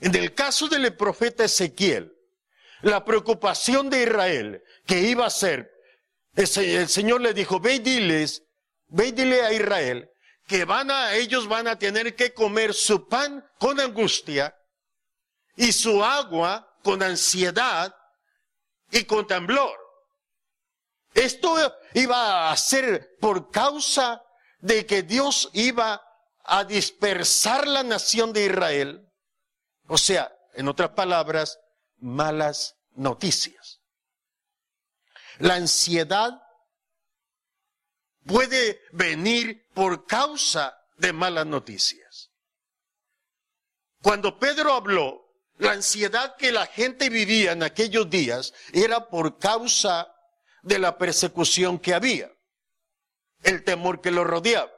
En 0.00 0.14
el 0.14 0.34
caso 0.34 0.68
del 0.68 0.94
profeta 0.96 1.44
Ezequiel, 1.44 2.12
la 2.82 3.04
preocupación 3.04 3.88
de 3.88 4.02
Israel 4.02 4.62
que 4.86 5.00
iba 5.00 5.26
a 5.26 5.30
ser, 5.30 5.70
el 6.34 6.88
Señor 6.88 7.20
le 7.20 7.32
dijo, 7.32 7.60
ve 7.60 7.76
y 7.76 7.78
diles, 7.78 8.42
ve 8.88 9.08
y 9.08 9.12
dile 9.12 9.42
a 9.42 9.52
Israel 9.52 10.10
que 10.46 10.64
van 10.64 10.90
a, 10.90 11.14
ellos 11.14 11.48
van 11.48 11.68
a 11.68 11.78
tener 11.78 12.14
que 12.14 12.34
comer 12.34 12.74
su 12.74 13.08
pan 13.08 13.44
con 13.58 13.80
angustia 13.80 14.54
y 15.56 15.72
su 15.72 16.04
agua 16.04 16.70
con 16.82 17.02
ansiedad 17.02 17.94
y 18.90 19.04
con 19.04 19.26
temblor. 19.26 19.78
Esto 21.14 21.56
iba 21.94 22.50
a 22.50 22.56
ser 22.56 23.16
por 23.20 23.50
causa 23.50 24.22
de 24.58 24.84
que 24.84 25.02
Dios 25.02 25.48
iba 25.54 26.02
a 26.44 26.64
dispersar 26.64 27.66
la 27.66 27.82
nación 27.82 28.32
de 28.32 28.46
Israel 28.46 29.08
o 29.86 29.98
sea, 29.98 30.32
en 30.54 30.68
otras 30.68 30.90
palabras, 30.90 31.58
malas 31.98 32.76
noticias. 32.94 33.80
La 35.38 35.54
ansiedad 35.54 36.40
puede 38.24 38.80
venir 38.92 39.66
por 39.74 40.06
causa 40.06 40.78
de 40.96 41.12
malas 41.12 41.46
noticias. 41.46 42.30
Cuando 44.02 44.38
Pedro 44.38 44.74
habló, 44.74 45.24
la 45.58 45.72
ansiedad 45.72 46.36
que 46.36 46.52
la 46.52 46.66
gente 46.66 47.10
vivía 47.10 47.52
en 47.52 47.62
aquellos 47.62 48.08
días 48.10 48.52
era 48.72 49.08
por 49.08 49.38
causa 49.38 50.14
de 50.62 50.78
la 50.78 50.98
persecución 50.98 51.78
que 51.78 51.94
había, 51.94 52.30
el 53.42 53.64
temor 53.64 54.00
que 54.00 54.10
lo 54.10 54.24
rodeaba. 54.24 54.72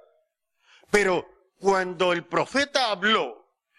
Pero 0.90 1.26
cuando 1.58 2.12
el 2.12 2.26
profeta 2.26 2.90
habló 2.90 3.35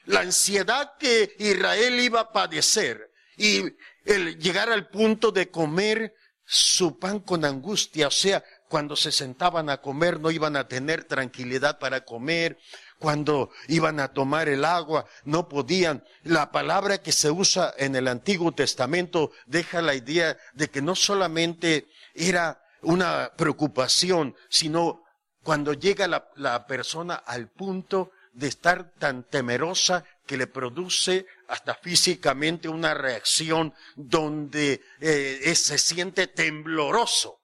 la 0.07 0.21
ansiedad 0.21 0.93
que 0.97 1.35
Israel 1.37 1.99
iba 1.99 2.21
a 2.21 2.31
padecer 2.31 3.11
y 3.37 3.63
el 4.05 4.39
llegar 4.39 4.69
al 4.69 4.89
punto 4.89 5.31
de 5.31 5.51
comer 5.51 6.15
su 6.45 6.97
pan 6.97 7.19
con 7.19 7.43
angustia, 7.43 8.07
o 8.07 8.11
sea, 8.11 8.43
cuando 8.69 8.95
se 8.95 9.11
sentaban 9.11 9.69
a 9.69 9.81
comer 9.81 10.19
no 10.19 10.31
iban 10.31 10.55
a 10.55 10.67
tener 10.67 11.03
tranquilidad 11.03 11.77
para 11.77 12.05
comer, 12.05 12.57
cuando 12.99 13.51
iban 13.67 13.99
a 13.99 14.13
tomar 14.13 14.47
el 14.47 14.63
agua 14.63 15.05
no 15.25 15.49
podían. 15.49 16.05
La 16.23 16.51
palabra 16.51 16.99
que 16.99 17.11
se 17.11 17.29
usa 17.29 17.73
en 17.77 17.95
el 17.97 18.07
Antiguo 18.07 18.53
Testamento 18.53 19.31
deja 19.45 19.81
la 19.81 19.93
idea 19.93 20.37
de 20.53 20.69
que 20.69 20.81
no 20.81 20.95
solamente 20.95 21.87
era 22.15 22.63
una 22.81 23.33
preocupación, 23.35 24.35
sino 24.49 25.03
cuando 25.43 25.73
llega 25.73 26.07
la, 26.07 26.29
la 26.35 26.65
persona 26.65 27.15
al 27.15 27.49
punto 27.49 28.11
de 28.37 28.47
estar 28.47 28.93
tan 28.99 29.23
temerosa 29.23 30.03
que 30.27 30.37
le 30.37 30.45
produce 30.45 31.25
hasta 31.47 31.73
físicamente 31.73 32.69
una 32.69 32.93
reacción 32.93 33.73
donde 33.95 34.81
eh, 35.01 35.55
se 35.55 35.79
siente 35.79 36.27
tembloroso. 36.27 37.41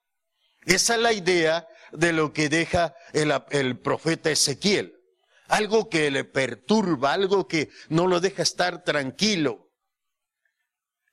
Esa 0.65 0.93
es 0.93 1.01
la 1.01 1.11
idea 1.11 1.67
de 1.93 2.13
lo 2.13 2.31
que 2.31 2.47
deja 2.47 2.93
el, 3.11 3.33
el 3.49 3.79
profeta 3.79 4.29
Ezequiel. 4.29 4.93
Algo 5.47 5.89
que 5.89 6.11
le 6.11 6.25
perturba, 6.25 7.13
algo 7.13 7.47
que 7.47 7.69
no 7.89 8.05
lo 8.05 8.19
deja 8.19 8.43
estar 8.43 8.83
tranquilo. 8.83 9.71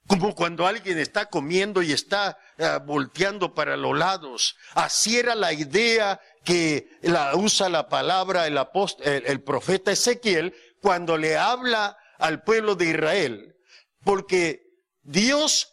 Como 0.06 0.34
cuando 0.34 0.66
alguien 0.66 0.98
está 0.98 1.26
comiendo 1.26 1.80
y 1.80 1.92
está 1.92 2.36
eh, 2.62 2.78
volteando 2.84 3.54
para 3.54 3.74
los 3.74 3.96
lados. 3.96 4.54
Así 4.74 5.18
era 5.18 5.34
la 5.34 5.50
idea 5.50 6.20
que 6.44 6.90
la, 7.00 7.34
usa 7.34 7.70
la 7.70 7.88
palabra 7.88 8.46
el, 8.46 8.58
el 9.02 9.42
profeta 9.42 9.92
Ezequiel 9.92 10.54
cuando 10.82 11.16
le 11.16 11.38
habla 11.38 11.96
al 12.18 12.42
pueblo 12.42 12.74
de 12.74 12.90
Israel. 12.90 13.56
Porque 14.04 14.60
Dios, 15.00 15.72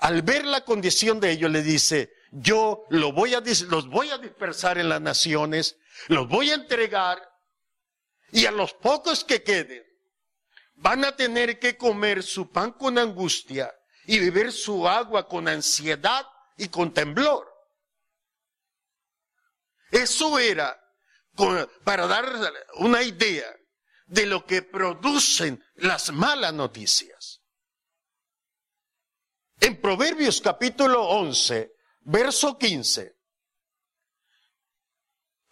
al 0.00 0.20
ver 0.20 0.44
la 0.44 0.66
condición 0.66 1.18
de 1.18 1.30
ellos, 1.30 1.50
le 1.50 1.62
dice, 1.62 2.12
yo 2.30 2.84
lo 2.90 3.12
voy 3.12 3.32
a, 3.32 3.42
los 3.70 3.88
voy 3.88 4.10
a 4.10 4.18
dispersar 4.18 4.76
en 4.76 4.90
las 4.90 5.00
naciones, 5.00 5.78
los 6.08 6.28
voy 6.28 6.50
a 6.50 6.56
entregar, 6.56 7.26
y 8.32 8.44
a 8.44 8.50
los 8.50 8.74
pocos 8.74 9.24
que 9.24 9.42
queden, 9.42 9.82
van 10.74 11.06
a 11.06 11.16
tener 11.16 11.58
que 11.58 11.78
comer 11.78 12.22
su 12.22 12.50
pan 12.50 12.72
con 12.72 12.98
angustia 12.98 13.74
y 14.06 14.18
beber 14.18 14.52
su 14.52 14.88
agua 14.88 15.28
con 15.28 15.48
ansiedad 15.48 16.26
y 16.56 16.68
con 16.68 16.92
temblor. 16.92 17.48
Eso 19.90 20.38
era 20.38 20.78
para 21.84 22.06
dar 22.06 22.52
una 22.78 23.02
idea 23.02 23.54
de 24.06 24.26
lo 24.26 24.44
que 24.44 24.62
producen 24.62 25.64
las 25.76 26.12
malas 26.12 26.52
noticias. 26.52 27.40
En 29.60 29.80
Proverbios 29.80 30.40
capítulo 30.40 31.04
11, 31.08 31.72
verso 32.00 32.58
15, 32.58 33.16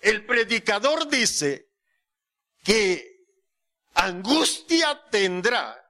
el 0.01 0.27
predicador 0.27 1.09
dice 1.09 1.71
que 2.65 3.27
angustia 3.95 5.09
tendrá 5.11 5.81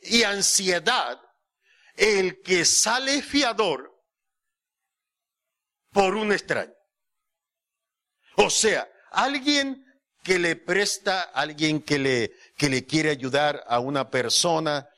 y 0.00 0.22
ansiedad 0.22 1.20
el 1.96 2.40
que 2.42 2.64
sale 2.64 3.22
fiador 3.22 3.92
por 5.90 6.14
un 6.14 6.32
extraño. 6.32 6.72
O 8.36 8.50
sea, 8.50 8.88
alguien 9.10 9.84
que 10.22 10.38
le 10.38 10.56
presta, 10.56 11.22
alguien 11.22 11.82
que 11.82 11.98
le, 11.98 12.32
que 12.56 12.68
le 12.68 12.86
quiere 12.86 13.10
ayudar 13.10 13.62
a 13.66 13.80
una 13.80 14.10
persona 14.10 14.88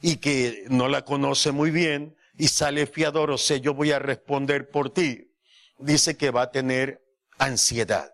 y 0.00 0.16
que 0.16 0.64
no 0.68 0.88
la 0.88 1.04
conoce 1.04 1.52
muy 1.52 1.70
bien 1.70 2.16
y 2.36 2.48
sale 2.48 2.86
fiador, 2.86 3.30
o 3.30 3.38
sea, 3.38 3.56
yo 3.56 3.74
voy 3.74 3.92
a 3.92 3.98
responder 3.98 4.68
por 4.70 4.92
ti. 4.92 5.32
Dice 5.78 6.16
que 6.16 6.30
va 6.30 6.42
a 6.42 6.50
tener 6.50 7.00
ansiedad. 7.38 8.12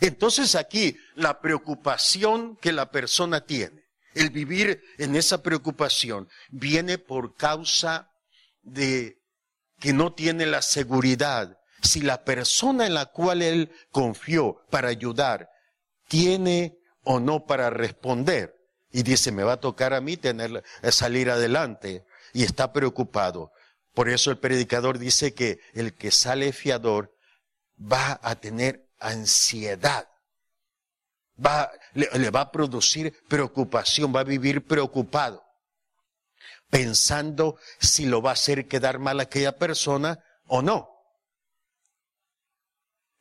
Entonces 0.00 0.54
aquí 0.54 0.96
la 1.14 1.40
preocupación 1.40 2.56
que 2.56 2.72
la 2.72 2.90
persona 2.90 3.44
tiene, 3.44 3.79
el 4.20 4.30
vivir 4.30 4.82
en 4.98 5.16
esa 5.16 5.42
preocupación, 5.42 6.28
viene 6.50 6.98
por 6.98 7.36
causa 7.36 8.10
de 8.62 9.18
que 9.78 9.92
no 9.92 10.12
tiene 10.12 10.46
la 10.46 10.62
seguridad 10.62 11.58
si 11.82 12.02
la 12.02 12.24
persona 12.24 12.86
en 12.86 12.94
la 12.94 13.06
cual 13.06 13.40
él 13.42 13.72
confió 13.90 14.62
para 14.70 14.88
ayudar 14.88 15.48
tiene 16.08 16.78
o 17.04 17.20
no 17.20 17.46
para 17.46 17.70
responder. 17.70 18.54
Y 18.92 19.02
dice, 19.02 19.32
me 19.32 19.44
va 19.44 19.54
a 19.54 19.60
tocar 19.60 19.94
a 19.94 20.00
mí 20.00 20.16
tener, 20.16 20.62
eh, 20.82 20.92
salir 20.92 21.30
adelante. 21.30 22.04
Y 22.32 22.42
está 22.42 22.72
preocupado. 22.72 23.52
Por 23.94 24.08
eso 24.08 24.30
el 24.30 24.38
predicador 24.38 24.98
dice 24.98 25.32
que 25.32 25.60
el 25.72 25.94
que 25.94 26.10
sale 26.10 26.52
fiador 26.52 27.16
va 27.80 28.20
a 28.22 28.34
tener 28.36 28.88
ansiedad. 28.98 30.09
Va, 31.44 31.70
le, 31.94 32.08
le 32.12 32.30
va 32.30 32.42
a 32.42 32.52
producir 32.52 33.14
preocupación, 33.28 34.14
va 34.14 34.20
a 34.20 34.24
vivir 34.24 34.66
preocupado. 34.66 35.42
Pensando 36.68 37.58
si 37.80 38.06
lo 38.06 38.22
va 38.22 38.30
a 38.30 38.34
hacer 38.34 38.68
quedar 38.68 38.98
mal 38.98 39.20
a 39.20 39.24
aquella 39.24 39.56
persona 39.56 40.22
o 40.46 40.62
no. 40.62 40.88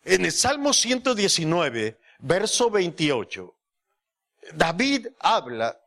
En 0.04 0.26
el 0.26 0.32
Salmo 0.32 0.74
119, 0.74 2.00
verso 2.20 2.70
28, 2.70 3.56
David 4.54 5.08
habla 5.20 5.80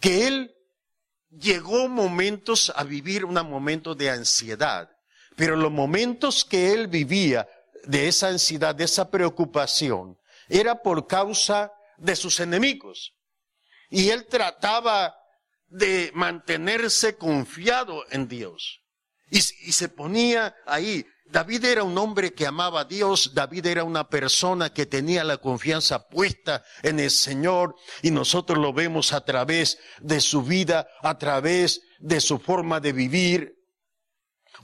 que 0.00 0.26
él 0.26 0.54
llegó 1.30 1.88
momentos 1.88 2.72
a 2.74 2.84
vivir 2.84 3.24
un 3.24 3.34
momento 3.34 3.94
de 3.94 4.10
ansiedad, 4.10 4.90
pero 5.36 5.56
los 5.56 5.70
momentos 5.70 6.44
que 6.44 6.72
él 6.72 6.88
vivía 6.88 7.48
de 7.84 8.08
esa 8.08 8.28
ansiedad, 8.28 8.74
de 8.74 8.84
esa 8.84 9.10
preocupación, 9.10 10.18
era 10.48 10.82
por 10.82 11.06
causa 11.06 11.72
de 11.96 12.16
sus 12.16 12.40
enemigos. 12.40 13.14
Y 13.90 14.10
él 14.10 14.26
trataba 14.26 15.14
de 15.68 16.10
mantenerse 16.14 17.16
confiado 17.16 18.04
en 18.10 18.28
Dios. 18.28 18.82
Y, 19.30 19.40
se 19.40 19.88
ponía 19.88 20.54
ahí 20.66 21.04
David 21.28 21.64
era 21.64 21.82
un 21.82 21.98
hombre 21.98 22.32
que 22.32 22.46
amaba 22.46 22.82
a 22.82 22.84
Dios, 22.84 23.32
David 23.34 23.66
era 23.66 23.84
una 23.84 24.08
persona 24.08 24.72
que 24.72 24.86
tenía 24.86 25.24
la 25.24 25.38
confianza 25.38 26.08
puesta 26.08 26.64
en 26.82 27.00
el 27.00 27.10
Señor 27.10 27.74
y 28.02 28.12
nosotros 28.12 28.58
lo 28.58 28.72
vemos 28.72 29.12
a 29.12 29.24
través 29.24 29.78
de 30.00 30.20
su 30.20 30.42
vida, 30.42 30.88
a 31.02 31.18
través 31.18 31.82
de 31.98 32.20
su 32.20 32.38
forma 32.38 32.78
de 32.80 32.92
vivir. 32.92 33.55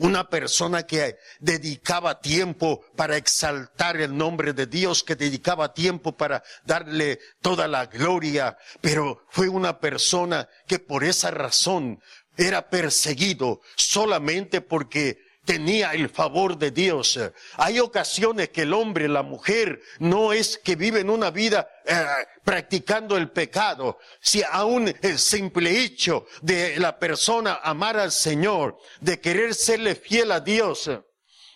Una 0.03 0.29
persona 0.29 0.83
que 0.83 1.17
dedicaba 1.39 2.21
tiempo 2.21 2.85
para 2.97 3.17
exaltar 3.17 3.97
el 3.99 4.17
nombre 4.17 4.53
de 4.53 4.67
Dios, 4.67 5.05
que 5.05 5.15
dedicaba 5.15 5.73
tiempo 5.73 6.17
para 6.17 6.43
darle 6.65 7.21
toda 7.41 7.69
la 7.69 7.87
gloria, 7.87 8.59
pero 8.81 9.25
fue 9.31 9.49
una 9.49 9.79
persona 9.79 10.49
que 10.67 10.81
por 10.81 11.05
esa 11.05 11.31
razón 11.31 12.03
era 12.37 12.69
perseguido 12.69 13.61
solamente 13.77 14.61
porque 14.61 15.21
tenía 15.45 15.93
el 15.93 16.09
favor 16.09 16.57
de 16.57 16.71
Dios. 16.71 17.19
Hay 17.57 17.81
ocasiones 17.81 18.51
que 18.51 18.63
el 18.63 18.73
hombre, 18.73 19.09
la 19.09 19.23
mujer, 19.23 19.81
no 19.99 20.33
es 20.33 20.59
que 20.59 20.77
viven 20.77 21.11
una 21.11 21.31
vida 21.31 21.69
eh, 21.85 22.05
practicando 22.45 23.17
el 23.17 23.31
pecado. 23.31 23.99
Si 24.21 24.43
aún 24.43 24.95
el 25.03 25.19
simple 25.19 25.83
hecho 25.83 26.27
de 26.41 26.79
la 26.79 26.99
persona 26.99 27.61
amar 27.63 27.97
al 27.97 28.13
Señor, 28.13 28.79
de 29.01 29.21
querer 29.21 29.55
serle 29.55 29.95
fiel 29.95 30.33
a 30.33 30.41
Dios, 30.41 30.91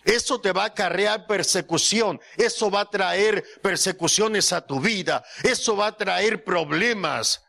eso 0.05 0.41
te 0.41 0.53
va 0.53 0.65
a 0.65 0.67
acarrear 0.67 1.27
persecución, 1.27 2.21
eso 2.37 2.71
va 2.71 2.83
a 2.83 2.91
traer 2.91 3.45
persecuciones 3.61 4.53
a 4.53 4.65
tu 4.65 4.81
vida, 4.81 5.25
eso 5.43 5.77
va 5.77 5.89
a 5.89 5.97
traer 5.97 6.45
problemas. 6.45 7.43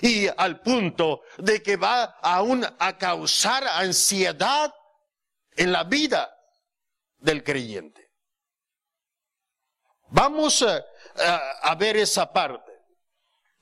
Y 0.00 0.26
al 0.38 0.60
punto 0.60 1.20
de 1.36 1.62
que 1.62 1.76
va 1.76 2.16
aún 2.22 2.66
a 2.78 2.96
causar 2.96 3.64
ansiedad 3.68 4.72
en 5.56 5.72
la 5.72 5.84
vida 5.84 6.34
del 7.18 7.42
creyente. 7.42 8.10
Vamos 10.10 10.62
a, 10.62 11.74
ver 11.76 11.96
esa 11.96 12.32
parte. 12.32 12.70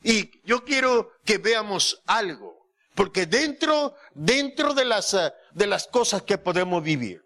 Y 0.02 0.44
yo 0.46 0.64
quiero 0.64 1.12
que 1.24 1.38
veamos 1.38 2.02
algo, 2.06 2.72
porque 2.94 3.26
dentro, 3.26 3.94
dentro 4.14 4.74
de 4.74 4.84
las, 4.84 5.16
de 5.52 5.66
las 5.66 5.86
cosas 5.86 6.22
que 6.22 6.38
podemos 6.38 6.82
vivir, 6.82 7.22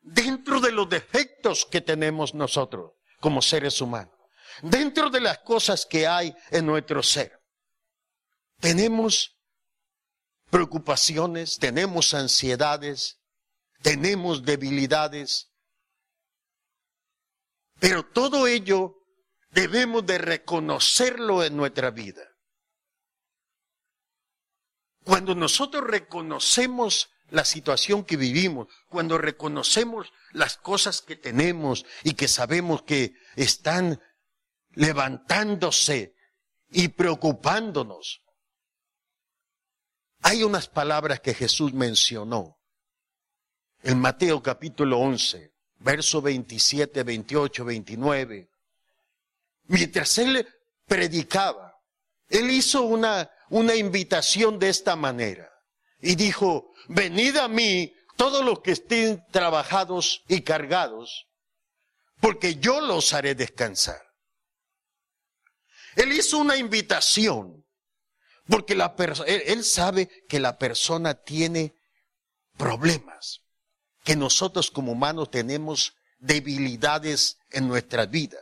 dentro 0.00 0.60
de 0.60 0.72
los 0.72 0.88
defectos 0.88 1.66
que 1.66 1.80
tenemos 1.80 2.34
nosotros 2.34 2.92
como 3.20 3.42
seres 3.42 3.80
humanos, 3.80 4.14
dentro 4.62 5.10
de 5.10 5.20
las 5.20 5.38
cosas 5.40 5.84
que 5.84 6.06
hay 6.06 6.34
en 6.50 6.66
nuestro 6.66 7.02
ser, 7.02 7.38
tenemos 8.60 9.36
preocupaciones, 10.50 11.58
tenemos 11.58 12.14
ansiedades, 12.14 13.21
tenemos 13.82 14.44
debilidades, 14.44 15.52
pero 17.78 18.06
todo 18.06 18.46
ello 18.46 19.02
debemos 19.50 20.06
de 20.06 20.18
reconocerlo 20.18 21.44
en 21.44 21.56
nuestra 21.56 21.90
vida. 21.90 22.22
Cuando 25.04 25.34
nosotros 25.34 25.84
reconocemos 25.84 27.10
la 27.30 27.44
situación 27.44 28.04
que 28.04 28.16
vivimos, 28.16 28.68
cuando 28.88 29.18
reconocemos 29.18 30.12
las 30.32 30.56
cosas 30.56 31.02
que 31.02 31.16
tenemos 31.16 31.84
y 32.04 32.14
que 32.14 32.28
sabemos 32.28 32.82
que 32.82 33.14
están 33.34 34.00
levantándose 34.74 36.14
y 36.70 36.88
preocupándonos, 36.88 38.22
hay 40.20 40.44
unas 40.44 40.68
palabras 40.68 41.20
que 41.20 41.34
Jesús 41.34 41.72
mencionó 41.72 42.61
en 43.82 43.98
Mateo 43.98 44.42
capítulo 44.42 44.98
11, 44.98 45.52
verso 45.80 46.22
27, 46.22 47.02
28, 47.02 47.64
29. 47.64 48.48
Mientras 49.64 50.18
él 50.18 50.46
predicaba, 50.86 51.76
él 52.28 52.50
hizo 52.50 52.82
una, 52.82 53.30
una 53.50 53.74
invitación 53.74 54.58
de 54.58 54.68
esta 54.68 54.94
manera 54.94 55.50
y 56.00 56.14
dijo, 56.14 56.72
venid 56.88 57.36
a 57.36 57.48
mí 57.48 57.92
todos 58.16 58.44
los 58.44 58.60
que 58.60 58.72
estén 58.72 59.24
trabajados 59.30 60.22
y 60.28 60.42
cargados, 60.42 61.26
porque 62.20 62.56
yo 62.56 62.80
los 62.80 63.12
haré 63.14 63.34
descansar. 63.34 64.00
Él 65.96 66.12
hizo 66.12 66.38
una 66.38 66.56
invitación, 66.56 67.66
porque 68.46 68.74
la 68.74 68.94
él, 69.26 69.42
él 69.46 69.64
sabe 69.64 70.08
que 70.28 70.40
la 70.40 70.56
persona 70.56 71.14
tiene 71.14 71.74
problemas 72.56 73.42
que 74.04 74.16
nosotros 74.16 74.70
como 74.70 74.92
humanos 74.92 75.30
tenemos 75.30 75.94
debilidades 76.18 77.38
en 77.50 77.68
nuestra 77.68 78.06
vida. 78.06 78.38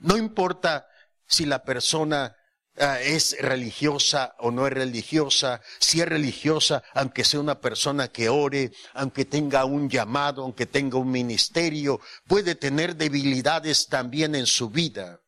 No 0.00 0.16
importa 0.16 0.86
si 1.26 1.46
la 1.46 1.64
persona 1.64 2.36
ah, 2.78 3.00
es 3.00 3.36
religiosa 3.40 4.34
o 4.38 4.50
no 4.50 4.66
es 4.66 4.72
religiosa, 4.72 5.60
si 5.80 6.00
es 6.00 6.08
religiosa, 6.08 6.82
aunque 6.94 7.24
sea 7.24 7.40
una 7.40 7.60
persona 7.60 8.08
que 8.08 8.28
ore, 8.28 8.72
aunque 8.94 9.24
tenga 9.24 9.64
un 9.64 9.88
llamado, 9.88 10.42
aunque 10.42 10.66
tenga 10.66 10.98
un 10.98 11.10
ministerio, 11.10 12.00
puede 12.26 12.54
tener 12.54 12.96
debilidades 12.96 13.88
también 13.88 14.34
en 14.34 14.46
su 14.46 14.70
vida. 14.70 15.20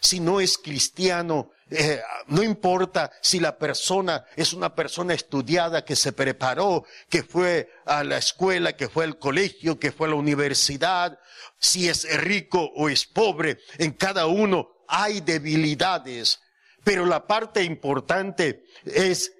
Si 0.00 0.20
no 0.20 0.40
es 0.40 0.58
cristiano, 0.58 1.50
eh, 1.70 2.00
no 2.26 2.42
importa 2.42 3.12
si 3.20 3.38
la 3.38 3.58
persona 3.58 4.24
es 4.36 4.52
una 4.52 4.74
persona 4.74 5.14
estudiada 5.14 5.84
que 5.84 5.96
se 5.96 6.12
preparó, 6.12 6.84
que 7.08 7.22
fue 7.22 7.70
a 7.86 8.02
la 8.02 8.18
escuela, 8.18 8.76
que 8.76 8.88
fue 8.88 9.04
al 9.04 9.18
colegio, 9.18 9.78
que 9.78 9.92
fue 9.92 10.08
a 10.08 10.10
la 10.10 10.16
universidad, 10.16 11.18
si 11.58 11.88
es 11.88 12.10
rico 12.22 12.70
o 12.74 12.88
es 12.88 13.06
pobre, 13.06 13.58
en 13.78 13.92
cada 13.92 14.26
uno 14.26 14.68
hay 14.88 15.20
debilidades, 15.20 16.40
pero 16.82 17.06
la 17.06 17.26
parte 17.26 17.62
importante 17.62 18.64
es 18.84 19.32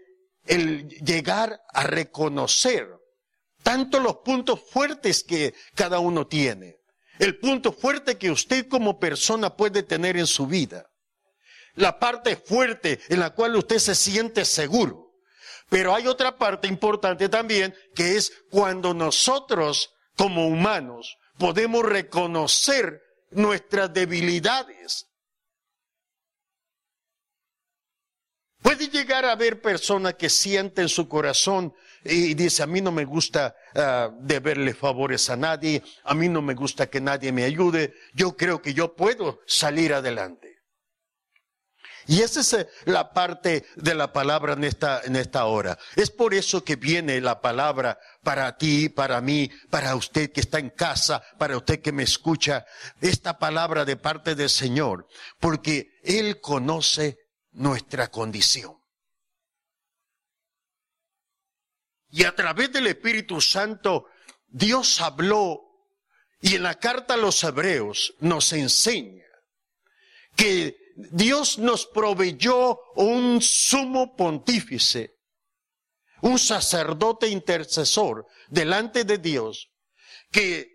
el 0.46 0.88
llegar 0.88 1.60
a 1.72 1.84
reconocer 1.84 3.00
tanto 3.62 4.00
los 4.00 4.16
puntos 4.18 4.60
fuertes 4.70 5.22
que 5.22 5.54
cada 5.74 5.98
uno 5.98 6.26
tiene, 6.26 6.79
el 7.20 7.38
punto 7.38 7.70
fuerte 7.70 8.16
que 8.16 8.30
usted 8.30 8.66
como 8.66 8.98
persona 8.98 9.54
puede 9.54 9.82
tener 9.82 10.16
en 10.16 10.26
su 10.26 10.46
vida, 10.46 10.90
la 11.74 11.98
parte 11.98 12.34
fuerte 12.34 12.98
en 13.10 13.20
la 13.20 13.30
cual 13.30 13.56
usted 13.56 13.78
se 13.78 13.94
siente 13.94 14.44
seguro. 14.46 15.12
Pero 15.68 15.94
hay 15.94 16.06
otra 16.06 16.38
parte 16.38 16.66
importante 16.66 17.28
también, 17.28 17.74
que 17.94 18.16
es 18.16 18.32
cuando 18.50 18.94
nosotros 18.94 19.92
como 20.16 20.48
humanos 20.48 21.18
podemos 21.38 21.84
reconocer 21.84 23.02
nuestras 23.30 23.92
debilidades. 23.92 25.06
Puede 28.62 28.88
llegar 28.88 29.26
a 29.26 29.32
haber 29.32 29.60
personas 29.60 30.14
que 30.14 30.30
sienten 30.30 30.88
su 30.88 31.06
corazón 31.06 31.74
y 32.04 32.34
dice, 32.34 32.62
a 32.62 32.66
mí 32.66 32.80
no 32.80 32.92
me 32.92 33.04
gusta 33.04 33.54
uh, 33.74 34.14
deberle 34.20 34.74
favores 34.74 35.28
a 35.30 35.36
nadie, 35.36 35.82
a 36.04 36.14
mí 36.14 36.28
no 36.28 36.42
me 36.42 36.54
gusta 36.54 36.88
que 36.88 37.00
nadie 37.00 37.32
me 37.32 37.44
ayude, 37.44 37.94
yo 38.14 38.36
creo 38.36 38.62
que 38.62 38.74
yo 38.74 38.94
puedo 38.94 39.40
salir 39.46 39.92
adelante. 39.92 40.50
Y 42.06 42.22
esa 42.22 42.40
es 42.40 42.52
eh, 42.54 42.68
la 42.86 43.12
parte 43.12 43.66
de 43.76 43.94
la 43.94 44.12
palabra 44.12 44.54
en 44.54 44.64
esta, 44.64 45.02
en 45.04 45.14
esta 45.14 45.44
hora. 45.44 45.78
Es 45.94 46.10
por 46.10 46.34
eso 46.34 46.64
que 46.64 46.74
viene 46.74 47.20
la 47.20 47.40
palabra 47.40 48.00
para 48.24 48.56
ti, 48.56 48.88
para 48.88 49.20
mí, 49.20 49.48
para 49.70 49.94
usted 49.94 50.32
que 50.32 50.40
está 50.40 50.58
en 50.58 50.70
casa, 50.70 51.22
para 51.38 51.56
usted 51.56 51.80
que 51.80 51.92
me 51.92 52.02
escucha. 52.02 52.66
Esta 53.00 53.38
palabra 53.38 53.84
de 53.84 53.96
parte 53.96 54.34
del 54.34 54.50
Señor. 54.50 55.06
Porque 55.38 56.00
Él 56.02 56.40
conoce 56.40 57.18
nuestra 57.52 58.08
condición. 58.10 58.79
Y 62.10 62.24
a 62.24 62.34
través 62.34 62.72
del 62.72 62.88
Espíritu 62.88 63.40
Santo, 63.40 64.06
Dios 64.48 65.00
habló 65.00 65.60
y 66.40 66.56
en 66.56 66.62
la 66.62 66.74
carta 66.74 67.14
a 67.14 67.18
los 67.18 67.42
hebreos 67.44 68.14
nos 68.20 68.52
enseña 68.52 69.24
que 70.34 70.76
Dios 70.96 71.58
nos 71.58 71.86
proveyó 71.86 72.78
un 72.96 73.40
sumo 73.40 74.16
pontífice, 74.16 75.16
un 76.22 76.38
sacerdote 76.38 77.28
intercesor 77.28 78.26
delante 78.48 79.04
de 79.04 79.18
Dios, 79.18 79.70
que 80.30 80.68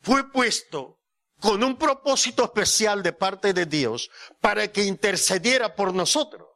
fue 0.00 0.30
puesto 0.30 0.98
con 1.40 1.62
un 1.62 1.76
propósito 1.76 2.44
especial 2.44 3.02
de 3.02 3.12
parte 3.12 3.52
de 3.52 3.66
Dios 3.66 4.10
para 4.40 4.70
que 4.72 4.84
intercediera 4.84 5.74
por 5.74 5.94
nosotros. 5.94 6.47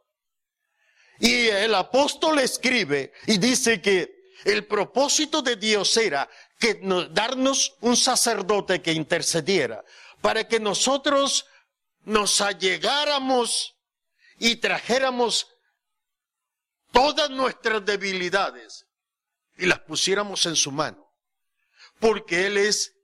Y 1.22 1.46
el 1.46 1.72
apóstol 1.76 2.40
escribe 2.40 3.12
y 3.28 3.38
dice 3.38 3.80
que 3.80 4.32
el 4.44 4.66
propósito 4.66 5.40
de 5.40 5.54
Dios 5.54 5.96
era 5.96 6.28
que 6.58 6.80
darnos 7.12 7.76
un 7.80 7.96
sacerdote 7.96 8.82
que 8.82 8.92
intercediera 8.92 9.84
para 10.20 10.48
que 10.48 10.58
nosotros 10.58 11.46
nos 12.02 12.40
allegáramos 12.40 13.76
y 14.40 14.56
trajéramos 14.56 15.46
todas 16.90 17.30
nuestras 17.30 17.84
debilidades 17.84 18.86
y 19.58 19.66
las 19.66 19.78
pusiéramos 19.78 20.44
en 20.46 20.56
su 20.56 20.72
mano, 20.72 21.06
porque 22.00 22.48
Él 22.48 22.56
es 22.56 22.96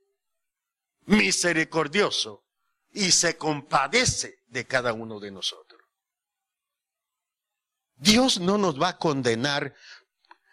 misericordioso 1.05 2.43
y 2.91 3.11
se 3.11 3.37
compadece 3.37 4.39
de 4.47 4.67
cada 4.67 4.91
uno 4.91 5.21
de 5.21 5.31
nosotros. 5.31 5.68
Dios 7.99 8.39
no 8.39 8.57
nos 8.57 8.81
va 8.81 8.89
a 8.89 8.97
condenar 8.97 9.75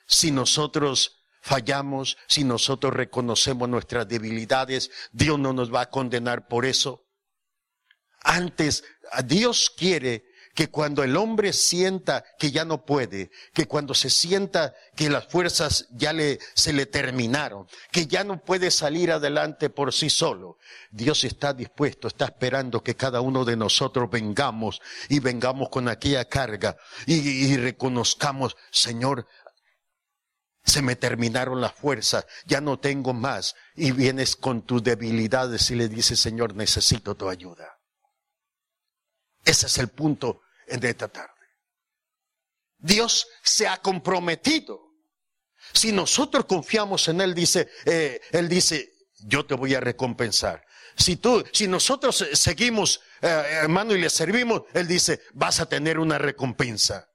si 0.06 0.30
nosotros 0.30 1.24
fallamos, 1.40 2.18
si 2.26 2.42
nosotros 2.42 2.92
reconocemos 2.92 3.68
nuestras 3.68 4.08
debilidades. 4.08 4.90
Dios 5.12 5.38
no 5.38 5.52
nos 5.52 5.72
va 5.72 5.82
a 5.82 5.90
condenar 5.90 6.48
por 6.48 6.66
eso. 6.66 7.06
Antes, 8.22 8.82
Dios 9.24 9.70
quiere 9.70 10.25
que 10.56 10.70
cuando 10.70 11.04
el 11.04 11.18
hombre 11.18 11.52
sienta 11.52 12.24
que 12.38 12.50
ya 12.50 12.64
no 12.64 12.86
puede, 12.86 13.30
que 13.52 13.66
cuando 13.66 13.92
se 13.92 14.08
sienta 14.08 14.74
que 14.96 15.10
las 15.10 15.26
fuerzas 15.26 15.86
ya 15.90 16.14
le, 16.14 16.40
se 16.54 16.72
le 16.72 16.86
terminaron, 16.86 17.68
que 17.92 18.06
ya 18.06 18.24
no 18.24 18.42
puede 18.42 18.70
salir 18.70 19.12
adelante 19.12 19.68
por 19.68 19.92
sí 19.92 20.08
solo, 20.08 20.56
Dios 20.90 21.24
está 21.24 21.52
dispuesto, 21.52 22.08
está 22.08 22.24
esperando 22.24 22.82
que 22.82 22.96
cada 22.96 23.20
uno 23.20 23.44
de 23.44 23.54
nosotros 23.54 24.08
vengamos 24.10 24.80
y 25.10 25.20
vengamos 25.20 25.68
con 25.68 25.88
aquella 25.90 26.24
carga 26.24 26.78
y, 27.04 27.16
y 27.16 27.56
reconozcamos, 27.58 28.56
Señor, 28.70 29.26
se 30.64 30.80
me 30.80 30.96
terminaron 30.96 31.60
las 31.60 31.74
fuerzas, 31.74 32.26
ya 32.46 32.62
no 32.62 32.78
tengo 32.78 33.12
más, 33.12 33.56
y 33.74 33.92
vienes 33.92 34.36
con 34.36 34.62
tus 34.62 34.82
debilidades 34.82 35.70
y 35.70 35.74
le 35.74 35.90
dices, 35.90 36.18
Señor, 36.18 36.54
necesito 36.54 37.14
tu 37.14 37.28
ayuda. 37.28 37.76
Ese 39.44 39.66
es 39.66 39.76
el 39.76 39.88
punto 39.88 40.40
de 40.66 40.90
esta 40.90 41.08
tarde. 41.08 41.32
Dios 42.78 43.26
se 43.42 43.66
ha 43.66 43.78
comprometido. 43.78 44.80
Si 45.72 45.92
nosotros 45.92 46.44
confiamos 46.46 47.08
en 47.08 47.20
Él, 47.20 47.34
dice, 47.34 47.68
eh, 47.84 48.20
Él 48.32 48.48
dice, 48.48 48.92
yo 49.20 49.46
te 49.46 49.54
voy 49.54 49.74
a 49.74 49.80
recompensar. 49.80 50.64
Si 50.96 51.16
tú, 51.16 51.44
si 51.52 51.68
nosotros 51.68 52.24
seguimos, 52.32 53.00
eh, 53.20 53.28
hermano, 53.28 53.94
y 53.94 54.00
le 54.00 54.08
servimos, 54.08 54.62
Él 54.72 54.86
dice, 54.86 55.20
vas 55.34 55.60
a 55.60 55.68
tener 55.68 55.98
una 55.98 56.18
recompensa. 56.18 57.08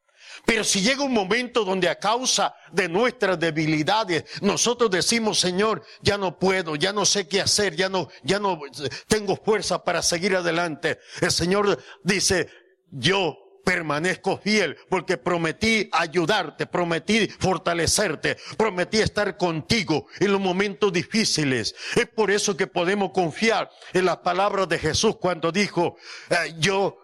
Pero 0.45 0.63
si 0.63 0.81
llega 0.81 1.03
un 1.03 1.13
momento 1.13 1.63
donde 1.63 1.89
a 1.89 1.99
causa 1.99 2.55
de 2.71 2.89
nuestras 2.89 3.39
debilidades 3.39 4.23
nosotros 4.41 4.89
decimos, 4.89 5.39
Señor, 5.39 5.83
ya 6.01 6.17
no 6.17 6.39
puedo, 6.39 6.75
ya 6.75 6.93
no 6.93 7.05
sé 7.05 7.27
qué 7.27 7.41
hacer, 7.41 7.75
ya 7.75 7.89
no, 7.89 8.09
ya 8.23 8.39
no 8.39 8.59
tengo 9.07 9.35
fuerza 9.35 9.83
para 9.83 10.01
seguir 10.01 10.35
adelante. 10.35 10.99
El 11.21 11.31
Señor 11.31 11.77
dice, 12.03 12.49
yo 12.91 13.38
permanezco 13.63 14.38
fiel 14.38 14.77
porque 14.89 15.17
prometí 15.17 15.89
ayudarte, 15.91 16.65
prometí 16.67 17.27
fortalecerte, 17.27 18.38
prometí 18.58 18.99
estar 18.99 19.38
contigo 19.38 20.08
en 20.19 20.32
los 20.32 20.41
momentos 20.41 20.91
difíciles. 20.91 21.75
Es 21.95 22.08
por 22.08 22.32
eso 22.32 22.58
que 22.58 22.67
podemos 22.67 23.12
confiar 23.12 23.69
en 23.93 24.06
las 24.06 24.17
palabras 24.17 24.67
de 24.67 24.80
Jesús 24.80 25.17
cuando 25.17 25.51
dijo, 25.51 25.97
eh, 26.30 26.56
yo 26.60 26.97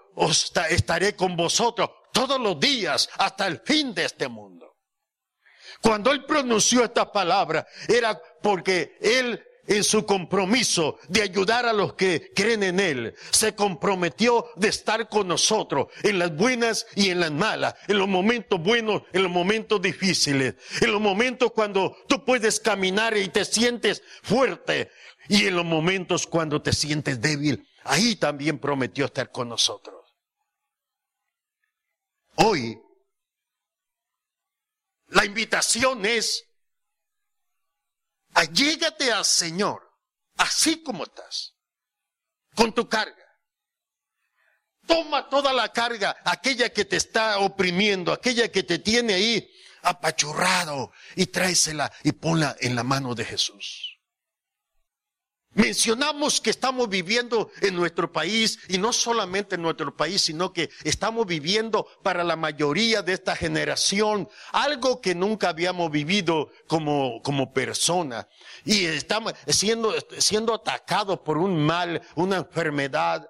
estaré 0.69 1.15
con 1.15 1.35
vosotros 1.35 1.89
todos 2.11 2.39
los 2.39 2.59
días 2.59 3.09
hasta 3.17 3.47
el 3.47 3.61
fin 3.63 3.93
de 3.93 4.05
este 4.05 4.27
mundo. 4.27 4.75
Cuando 5.81 6.11
él 6.11 6.25
pronunció 6.25 6.83
esta 6.83 7.11
palabra 7.11 7.67
era 7.87 8.19
porque 8.41 8.97
él 8.99 9.46
en 9.67 9.83
su 9.83 10.05
compromiso 10.05 10.97
de 11.09 11.21
ayudar 11.21 11.65
a 11.65 11.73
los 11.73 11.93
que 11.93 12.31
creen 12.33 12.63
en 12.63 12.79
Él, 12.79 13.15
se 13.31 13.53
comprometió 13.53 14.47
de 14.55 14.69
estar 14.69 15.09
con 15.09 15.27
nosotros 15.27 15.87
en 16.03 16.19
las 16.19 16.35
buenas 16.35 16.87
y 16.95 17.09
en 17.09 17.19
las 17.19 17.31
malas, 17.31 17.75
en 17.87 17.99
los 17.99 18.07
momentos 18.07 18.61
buenos, 18.61 19.03
en 19.13 19.23
los 19.23 19.31
momentos 19.31 19.81
difíciles, 19.81 20.55
en 20.81 20.91
los 20.91 21.01
momentos 21.01 21.51
cuando 21.51 21.95
tú 22.07 22.23
puedes 22.25 22.59
caminar 22.59 23.15
y 23.15 23.27
te 23.27 23.45
sientes 23.45 24.01
fuerte 24.23 24.89
y 25.29 25.45
en 25.45 25.55
los 25.55 25.65
momentos 25.65 26.25
cuando 26.25 26.61
te 26.61 26.73
sientes 26.73 27.21
débil. 27.21 27.67
Ahí 27.83 28.15
también 28.15 28.59
prometió 28.59 29.05
estar 29.05 29.31
con 29.31 29.49
nosotros. 29.49 29.95
Hoy, 32.35 32.79
la 35.07 35.25
invitación 35.25 36.05
es, 36.05 36.46
allégate 38.37 39.11
al 39.11 39.25
Señor, 39.25 39.81
así 40.37 40.83
como 40.83 41.03
estás, 41.03 41.55
con 42.55 42.71
tu 42.73 42.87
carga. 42.87 43.25
Toma 44.85 45.27
toda 45.27 45.51
la 45.53 45.73
carga, 45.73 46.15
aquella 46.23 46.69
que 46.69 46.85
te 46.85 46.97
está 46.97 47.39
oprimiendo, 47.39 48.13
aquella 48.13 48.49
que 48.49 48.63
te 48.63 48.77
tiene 48.79 49.15
ahí 49.15 49.51
apachurrado, 49.81 50.91
y 51.15 51.25
tráesela 51.27 51.91
y 52.03 52.11
ponla 52.11 52.55
en 52.59 52.75
la 52.75 52.83
mano 52.83 53.15
de 53.15 53.25
Jesús. 53.25 53.96
Mencionamos 55.57 56.39
que 56.39 56.51
estamos 56.51 56.87
viviendo 56.87 57.49
en 57.61 57.75
nuestro 57.75 58.11
país 58.11 58.59
y 58.69 58.77
no 58.77 58.93
solamente 58.93 59.55
en 59.55 59.63
nuestro 59.63 59.97
país, 59.97 60.21
sino 60.21 60.53
que 60.53 60.69
estamos 60.83 61.25
viviendo 61.25 61.87
para 62.03 62.23
la 62.23 62.35
mayoría 62.35 63.01
de 63.01 63.13
esta 63.13 63.35
generación 63.35 64.29
algo 64.51 65.01
que 65.01 65.15
nunca 65.15 65.49
habíamos 65.49 65.89
vivido 65.89 66.51
como, 66.67 67.23
como 67.23 67.53
persona. 67.53 68.27
Y 68.65 68.85
estamos 68.85 69.33
siendo, 69.47 69.95
siendo 70.19 70.53
atacados 70.53 71.21
por 71.21 71.39
un 71.39 71.57
mal, 71.57 72.03
una 72.13 72.37
enfermedad. 72.37 73.27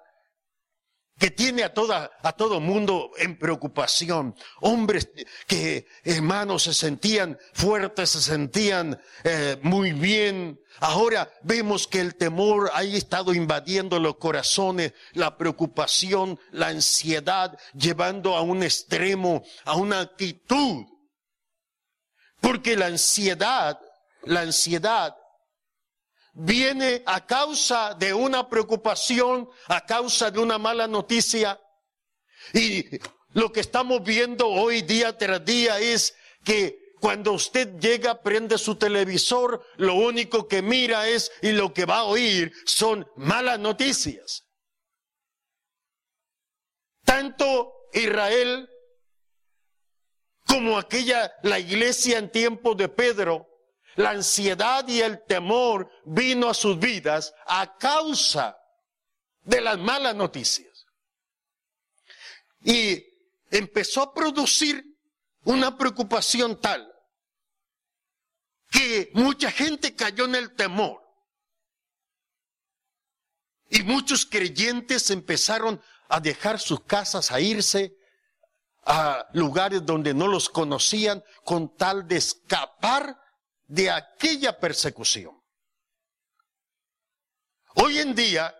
Que 1.18 1.30
tiene 1.30 1.64
a 1.64 1.74
toda, 1.74 2.12
a 2.22 2.32
todo 2.32 2.60
mundo 2.60 3.10
en 3.18 3.36
preocupación. 3.36 4.36
Hombres 4.60 5.10
que, 5.46 5.86
hermanos, 6.04 6.62
se 6.62 6.74
sentían 6.74 7.38
fuertes, 7.52 8.10
se 8.10 8.22
sentían 8.22 9.00
eh, 9.24 9.58
muy 9.62 9.92
bien. 9.92 10.60
Ahora 10.78 11.28
vemos 11.42 11.88
que 11.88 12.00
el 12.00 12.14
temor 12.14 12.70
ha 12.72 12.84
estado 12.84 13.34
invadiendo 13.34 13.98
los 13.98 14.16
corazones, 14.16 14.92
la 15.12 15.36
preocupación, 15.36 16.38
la 16.52 16.68
ansiedad, 16.68 17.58
llevando 17.74 18.36
a 18.36 18.42
un 18.42 18.62
extremo, 18.62 19.42
a 19.64 19.74
una 19.74 20.00
actitud. 20.00 20.84
Porque 22.40 22.76
la 22.76 22.86
ansiedad, 22.86 23.80
la 24.22 24.42
ansiedad 24.42 25.16
viene 26.38 27.02
a 27.04 27.26
causa 27.26 27.94
de 27.94 28.14
una 28.14 28.48
preocupación, 28.48 29.48
a 29.66 29.84
causa 29.84 30.30
de 30.30 30.38
una 30.38 30.56
mala 30.56 30.86
noticia. 30.86 31.60
Y 32.54 32.84
lo 33.32 33.52
que 33.52 33.60
estamos 33.60 34.02
viendo 34.02 34.48
hoy 34.48 34.82
día 34.82 35.16
tras 35.18 35.44
día 35.44 35.80
es 35.80 36.14
que 36.44 36.94
cuando 37.00 37.32
usted 37.32 37.78
llega, 37.78 38.22
prende 38.22 38.56
su 38.58 38.76
televisor, 38.76 39.64
lo 39.76 39.94
único 39.94 40.48
que 40.48 40.62
mira 40.62 41.08
es 41.08 41.30
y 41.42 41.52
lo 41.52 41.72
que 41.72 41.84
va 41.84 41.98
a 41.98 42.04
oír 42.04 42.52
son 42.64 43.06
malas 43.16 43.58
noticias. 43.58 44.44
Tanto 47.04 47.72
Israel 47.92 48.68
como 50.46 50.78
aquella, 50.78 51.32
la 51.42 51.58
iglesia 51.58 52.18
en 52.18 52.30
tiempo 52.30 52.74
de 52.74 52.88
Pedro, 52.88 53.48
la 53.98 54.10
ansiedad 54.10 54.86
y 54.86 55.00
el 55.00 55.24
temor 55.24 55.90
vino 56.04 56.48
a 56.48 56.54
sus 56.54 56.78
vidas 56.78 57.34
a 57.48 57.76
causa 57.76 58.56
de 59.42 59.60
las 59.60 59.76
malas 59.76 60.14
noticias. 60.14 60.86
Y 62.60 63.04
empezó 63.50 64.02
a 64.02 64.14
producir 64.14 64.84
una 65.42 65.76
preocupación 65.76 66.60
tal 66.60 66.88
que 68.70 69.10
mucha 69.14 69.50
gente 69.50 69.96
cayó 69.96 70.26
en 70.26 70.36
el 70.36 70.54
temor. 70.54 71.02
Y 73.68 73.82
muchos 73.82 74.24
creyentes 74.24 75.10
empezaron 75.10 75.82
a 76.08 76.20
dejar 76.20 76.60
sus 76.60 76.84
casas, 76.84 77.32
a 77.32 77.40
irse 77.40 77.96
a 78.84 79.26
lugares 79.32 79.84
donde 79.84 80.14
no 80.14 80.28
los 80.28 80.48
conocían 80.48 81.24
con 81.42 81.76
tal 81.76 82.06
de 82.06 82.18
escapar 82.18 83.18
de 83.68 83.90
aquella 83.90 84.58
persecución. 84.58 85.40
Hoy 87.74 87.98
en 87.98 88.14
día, 88.14 88.54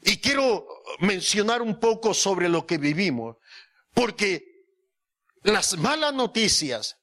y 0.00 0.18
quiero 0.18 0.66
mencionar 1.00 1.60
un 1.60 1.78
poco 1.78 2.14
sobre 2.14 2.48
lo 2.48 2.66
que 2.66 2.78
vivimos, 2.78 3.36
porque 3.92 4.44
las 5.42 5.76
malas 5.76 6.14
noticias, 6.14 6.96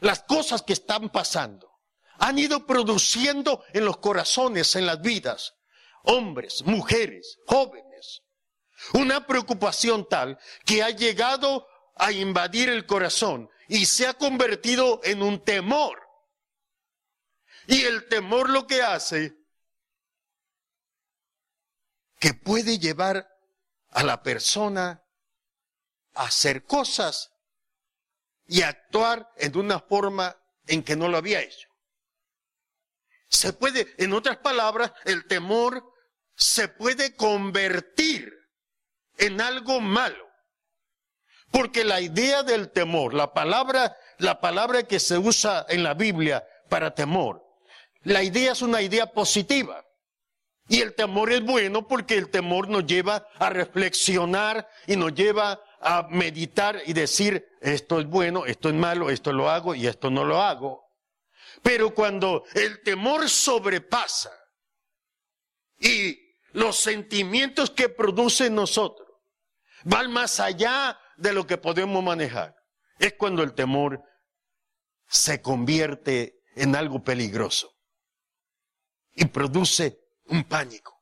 las 0.00 0.22
cosas 0.22 0.62
que 0.62 0.72
están 0.72 1.10
pasando, 1.10 1.70
han 2.18 2.38
ido 2.38 2.66
produciendo 2.66 3.62
en 3.72 3.84
los 3.84 3.98
corazones, 3.98 4.74
en 4.76 4.86
las 4.86 5.00
vidas, 5.00 5.54
hombres, 6.04 6.62
mujeres, 6.64 7.38
jóvenes, 7.46 8.22
una 8.94 9.26
preocupación 9.26 10.08
tal 10.08 10.38
que 10.64 10.82
ha 10.82 10.90
llegado 10.90 11.66
a 11.96 12.12
invadir 12.12 12.70
el 12.70 12.86
corazón 12.86 13.50
y 13.68 13.84
se 13.84 14.06
ha 14.06 14.14
convertido 14.14 15.00
en 15.04 15.22
un 15.22 15.44
temor. 15.44 16.09
Y 17.70 17.84
el 17.84 18.08
temor 18.08 18.50
lo 18.50 18.66
que 18.66 18.82
hace, 18.82 19.32
que 22.18 22.34
puede 22.34 22.80
llevar 22.80 23.32
a 23.90 24.02
la 24.02 24.24
persona 24.24 25.04
a 26.14 26.24
hacer 26.24 26.64
cosas 26.64 27.30
y 28.48 28.62
actuar 28.62 29.32
en 29.36 29.56
una 29.56 29.78
forma 29.78 30.36
en 30.66 30.82
que 30.82 30.96
no 30.96 31.06
lo 31.06 31.18
había 31.18 31.42
hecho. 31.42 31.68
Se 33.28 33.52
puede, 33.52 33.94
en 33.98 34.14
otras 34.14 34.38
palabras, 34.38 34.92
el 35.04 35.28
temor 35.28 35.94
se 36.34 36.66
puede 36.66 37.14
convertir 37.14 38.32
en 39.16 39.40
algo 39.40 39.80
malo. 39.80 40.28
Porque 41.52 41.84
la 41.84 42.00
idea 42.00 42.42
del 42.42 42.72
temor, 42.72 43.14
la 43.14 43.32
palabra, 43.32 43.96
la 44.18 44.40
palabra 44.40 44.82
que 44.82 44.98
se 44.98 45.18
usa 45.18 45.66
en 45.68 45.84
la 45.84 45.94
Biblia 45.94 46.44
para 46.68 46.96
temor, 46.96 47.49
la 48.02 48.22
idea 48.22 48.52
es 48.52 48.62
una 48.62 48.82
idea 48.82 49.06
positiva. 49.06 49.84
Y 50.68 50.80
el 50.80 50.94
temor 50.94 51.32
es 51.32 51.44
bueno 51.44 51.88
porque 51.88 52.14
el 52.14 52.30
temor 52.30 52.68
nos 52.68 52.86
lleva 52.86 53.26
a 53.38 53.50
reflexionar 53.50 54.68
y 54.86 54.96
nos 54.96 55.12
lleva 55.14 55.60
a 55.80 56.06
meditar 56.08 56.80
y 56.86 56.92
decir, 56.92 57.44
esto 57.60 57.98
es 57.98 58.06
bueno, 58.06 58.46
esto 58.46 58.68
es 58.68 58.74
malo, 58.76 59.10
esto 59.10 59.32
lo 59.32 59.50
hago 59.50 59.74
y 59.74 59.86
esto 59.88 60.10
no 60.10 60.24
lo 60.24 60.40
hago. 60.40 60.84
Pero 61.62 61.92
cuando 61.92 62.44
el 62.54 62.82
temor 62.82 63.28
sobrepasa 63.28 64.30
y 65.78 66.16
los 66.52 66.76
sentimientos 66.76 67.70
que 67.70 67.88
produce 67.88 68.46
en 68.46 68.54
nosotros 68.54 69.08
van 69.82 70.12
más 70.12 70.38
allá 70.38 71.00
de 71.16 71.32
lo 71.32 71.46
que 71.48 71.58
podemos 71.58 72.02
manejar, 72.02 72.54
es 72.98 73.14
cuando 73.14 73.42
el 73.42 73.54
temor 73.54 74.04
se 75.08 75.42
convierte 75.42 76.42
en 76.54 76.76
algo 76.76 77.02
peligroso 77.02 77.79
y 79.14 79.24
produce 79.26 79.98
un 80.26 80.44
pánico. 80.44 81.00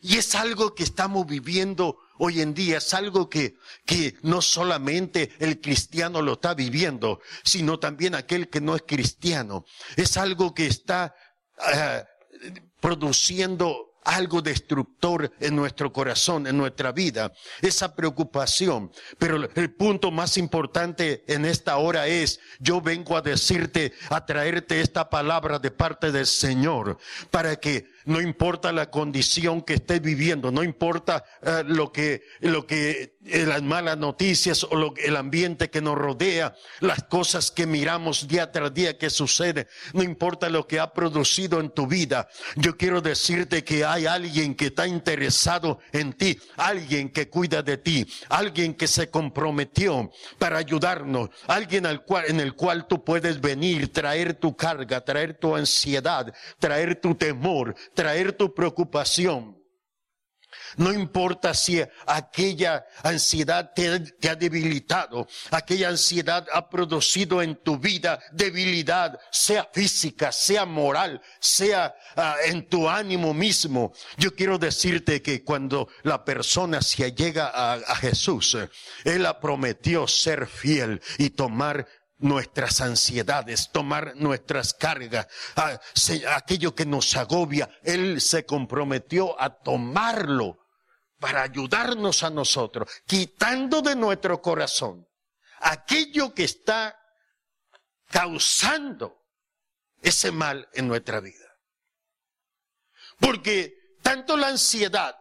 Y 0.00 0.18
es 0.18 0.34
algo 0.34 0.74
que 0.74 0.84
estamos 0.84 1.26
viviendo 1.26 1.98
hoy 2.18 2.40
en 2.40 2.54
día, 2.54 2.78
es 2.78 2.94
algo 2.94 3.28
que, 3.28 3.56
que 3.84 4.16
no 4.22 4.40
solamente 4.40 5.32
el 5.38 5.60
cristiano 5.60 6.22
lo 6.22 6.34
está 6.34 6.54
viviendo, 6.54 7.20
sino 7.44 7.78
también 7.78 8.14
aquel 8.14 8.48
que 8.48 8.60
no 8.60 8.76
es 8.76 8.82
cristiano. 8.86 9.64
Es 9.96 10.16
algo 10.16 10.54
que 10.54 10.66
está 10.66 11.14
uh, 11.58 12.04
produciendo 12.80 13.85
algo 14.06 14.40
destructor 14.40 15.32
en 15.40 15.56
nuestro 15.56 15.92
corazón, 15.92 16.46
en 16.46 16.56
nuestra 16.56 16.92
vida, 16.92 17.32
esa 17.60 17.94
preocupación. 17.94 18.90
Pero 19.18 19.48
el 19.54 19.74
punto 19.74 20.10
más 20.10 20.38
importante 20.38 21.24
en 21.26 21.44
esta 21.44 21.76
hora 21.76 22.06
es, 22.06 22.40
yo 22.60 22.80
vengo 22.80 23.16
a 23.16 23.22
decirte, 23.22 23.92
a 24.08 24.24
traerte 24.24 24.80
esta 24.80 25.10
palabra 25.10 25.58
de 25.58 25.72
parte 25.72 26.12
del 26.12 26.26
Señor, 26.26 26.98
para 27.30 27.56
que 27.56 27.95
no 28.06 28.20
importa 28.20 28.72
la 28.72 28.90
condición 28.90 29.62
que 29.62 29.74
estés 29.74 30.00
viviendo, 30.00 30.50
no 30.50 30.62
importa 30.62 31.24
uh, 31.42 31.62
lo 31.64 31.92
que, 31.92 32.22
lo 32.40 32.66
que, 32.66 33.16
eh, 33.26 33.44
las 33.46 33.62
malas 33.62 33.98
noticias 33.98 34.64
o 34.64 34.74
lo, 34.74 34.94
el 34.96 35.16
ambiente 35.16 35.70
que 35.70 35.80
nos 35.80 35.96
rodea, 35.96 36.54
las 36.80 37.04
cosas 37.04 37.50
que 37.50 37.66
miramos 37.66 38.26
día 38.26 38.50
tras 38.50 38.72
día 38.72 38.96
que 38.96 39.10
sucede, 39.10 39.66
no 39.92 40.02
importa 40.02 40.48
lo 40.48 40.66
que 40.66 40.80
ha 40.80 40.92
producido 40.92 41.60
en 41.60 41.70
tu 41.70 41.86
vida. 41.86 42.28
Yo 42.54 42.76
quiero 42.76 43.00
decirte 43.00 43.64
que 43.64 43.84
hay 43.84 44.06
alguien 44.06 44.54
que 44.54 44.66
está 44.66 44.86
interesado 44.86 45.80
en 45.92 46.12
ti, 46.12 46.38
alguien 46.56 47.10
que 47.10 47.28
cuida 47.28 47.62
de 47.62 47.76
ti, 47.76 48.06
alguien 48.28 48.74
que 48.74 48.86
se 48.86 49.10
comprometió 49.10 50.10
para 50.38 50.58
ayudarnos, 50.58 51.30
alguien 51.46 51.86
en 51.86 52.40
el 52.40 52.54
cual 52.54 52.86
tú 52.86 53.04
puedes 53.04 53.40
venir, 53.40 53.92
traer 53.92 54.34
tu 54.34 54.56
carga, 54.56 55.04
traer 55.04 55.34
tu 55.34 55.56
ansiedad, 55.56 56.32
traer 56.58 57.00
tu 57.00 57.14
temor, 57.14 57.74
traer 57.96 58.32
tu 58.32 58.54
preocupación. 58.54 59.56
No 60.76 60.92
importa 60.92 61.54
si 61.54 61.82
aquella 62.06 62.86
ansiedad 63.02 63.72
te, 63.74 64.28
ha 64.28 64.34
debilitado, 64.34 65.26
aquella 65.50 65.88
ansiedad 65.88 66.46
ha 66.52 66.68
producido 66.68 67.40
en 67.40 67.56
tu 67.56 67.78
vida 67.78 68.20
debilidad, 68.32 69.18
sea 69.30 69.68
física, 69.72 70.32
sea 70.32 70.66
moral, 70.66 71.20
sea 71.40 71.94
uh, 72.16 72.48
en 72.48 72.68
tu 72.68 72.88
ánimo 72.88 73.32
mismo. 73.32 73.92
Yo 74.18 74.34
quiero 74.34 74.58
decirte 74.58 75.22
que 75.22 75.42
cuando 75.42 75.88
la 76.02 76.24
persona 76.24 76.82
se 76.82 77.12
llega 77.12 77.48
a, 77.48 77.74
a 77.74 77.96
Jesús, 77.96 78.56
Él 79.04 79.24
ha 79.24 79.40
prometió 79.40 80.06
ser 80.06 80.46
fiel 80.46 81.00
y 81.18 81.30
tomar 81.30 81.86
nuestras 82.18 82.80
ansiedades, 82.80 83.70
tomar 83.70 84.14
nuestras 84.16 84.72
cargas, 84.74 85.26
aquello 86.34 86.74
que 86.74 86.86
nos 86.86 87.16
agobia. 87.16 87.68
Él 87.82 88.20
se 88.20 88.46
comprometió 88.46 89.40
a 89.40 89.50
tomarlo 89.50 90.66
para 91.18 91.42
ayudarnos 91.42 92.22
a 92.22 92.30
nosotros, 92.30 92.90
quitando 93.06 93.82
de 93.82 93.96
nuestro 93.96 94.40
corazón 94.40 95.06
aquello 95.60 96.34
que 96.34 96.44
está 96.44 96.98
causando 98.10 99.24
ese 100.02 100.30
mal 100.30 100.68
en 100.74 100.88
nuestra 100.88 101.20
vida. 101.20 101.46
Porque 103.18 103.96
tanto 104.02 104.36
la 104.36 104.48
ansiedad 104.48 105.16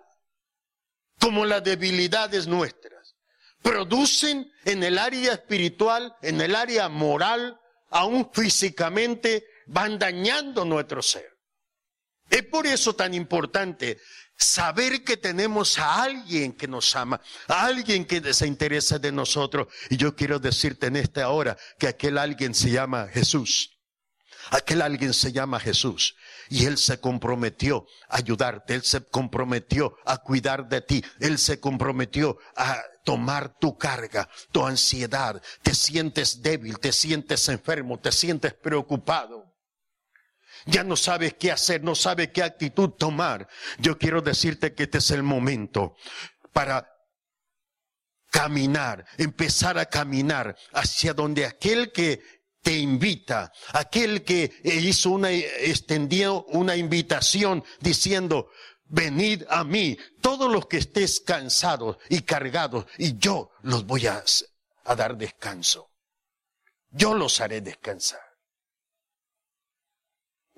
como 1.19 1.45
las 1.45 1.63
debilidades 1.63 2.45
nuestras 2.45 2.94
producen 3.65 4.51
en 4.63 4.83
el 4.83 4.99
área 4.99 5.33
espiritual, 5.33 6.15
en 6.21 6.39
el 6.39 6.55
área 6.55 6.87
moral, 6.87 7.59
aún 7.89 8.29
físicamente, 8.31 9.43
van 9.65 9.97
dañando 9.97 10.63
nuestro 10.63 11.01
ser. 11.01 11.27
Es 12.29 12.43
por 12.43 12.67
eso 12.67 12.95
tan 12.95 13.15
importante 13.15 13.97
Saber 14.37 15.05
que 15.05 15.15
tenemos 15.15 15.79
a 15.79 16.03
alguien 16.03 16.51
que 16.51 16.67
nos 16.67 16.93
ama, 16.97 17.21
a 17.47 17.65
alguien 17.65 18.03
que 18.03 18.33
se 18.33 18.45
interesa 18.45 18.99
de 18.99 19.13
nosotros. 19.13 19.67
Y 19.89 19.95
yo 19.95 20.13
quiero 20.13 20.39
decirte 20.39 20.87
en 20.87 20.97
esta 20.97 21.29
hora 21.29 21.57
que 21.79 21.87
aquel 21.87 22.17
alguien 22.17 22.53
se 22.53 22.69
llama 22.69 23.07
Jesús. 23.07 23.79
Aquel 24.49 24.81
alguien 24.81 25.13
se 25.13 25.31
llama 25.31 25.57
Jesús. 25.59 26.15
Y 26.49 26.65
Él 26.65 26.77
se 26.77 26.99
comprometió 26.99 27.85
a 28.09 28.17
ayudarte, 28.17 28.75
Él 28.75 28.83
se 28.83 29.03
comprometió 29.05 29.95
a 30.05 30.17
cuidar 30.17 30.67
de 30.67 30.81
ti, 30.81 31.03
Él 31.19 31.37
se 31.37 31.59
comprometió 31.59 32.37
a 32.55 32.81
tomar 33.03 33.57
tu 33.59 33.77
carga, 33.77 34.29
tu 34.51 34.65
ansiedad. 34.65 35.41
Te 35.61 35.73
sientes 35.73 36.41
débil, 36.41 36.79
te 36.79 36.91
sientes 36.91 37.47
enfermo, 37.49 37.99
te 37.99 38.11
sientes 38.11 38.53
preocupado. 38.53 39.55
Ya 40.65 40.83
no 40.83 40.95
sabes 40.95 41.35
qué 41.35 41.51
hacer, 41.51 41.83
no 41.83 41.95
sabes 41.95 42.29
qué 42.29 42.41
actitud 42.41 42.89
tomar. 42.89 43.47
Yo 43.77 43.97
quiero 43.97 44.21
decirte 44.21 44.73
que 44.73 44.83
este 44.83 44.97
es 44.97 45.11
el 45.11 45.21
momento 45.21 45.95
para 46.53 46.89
caminar, 48.31 49.05
empezar 49.17 49.77
a 49.77 49.85
caminar 49.85 50.57
hacia 50.73 51.13
donde 51.13 51.45
aquel 51.45 51.91
que 51.93 52.21
te 52.65 52.75
invita, 52.79 53.53
aquel 53.73 54.23
que 54.23 54.51
hizo 54.63 55.11
una, 55.11 55.29
extendió 55.29 56.45
una 56.45 56.75
invitación 56.75 57.63
diciendo, 57.79 58.49
venid 58.85 59.43
a 59.49 59.63
mí, 59.63 59.95
todos 60.19 60.51
los 60.51 60.65
que 60.65 60.77
estés 60.77 61.19
cansados 61.19 61.97
y 62.09 62.21
cargados, 62.23 62.87
y 62.97 63.19
yo 63.19 63.51
los 63.61 63.85
voy 63.85 64.07
a, 64.07 64.23
a 64.85 64.95
dar 64.95 65.15
descanso. 65.15 65.91
Yo 66.89 67.13
los 67.13 67.39
haré 67.39 67.61
descansar. 67.61 68.23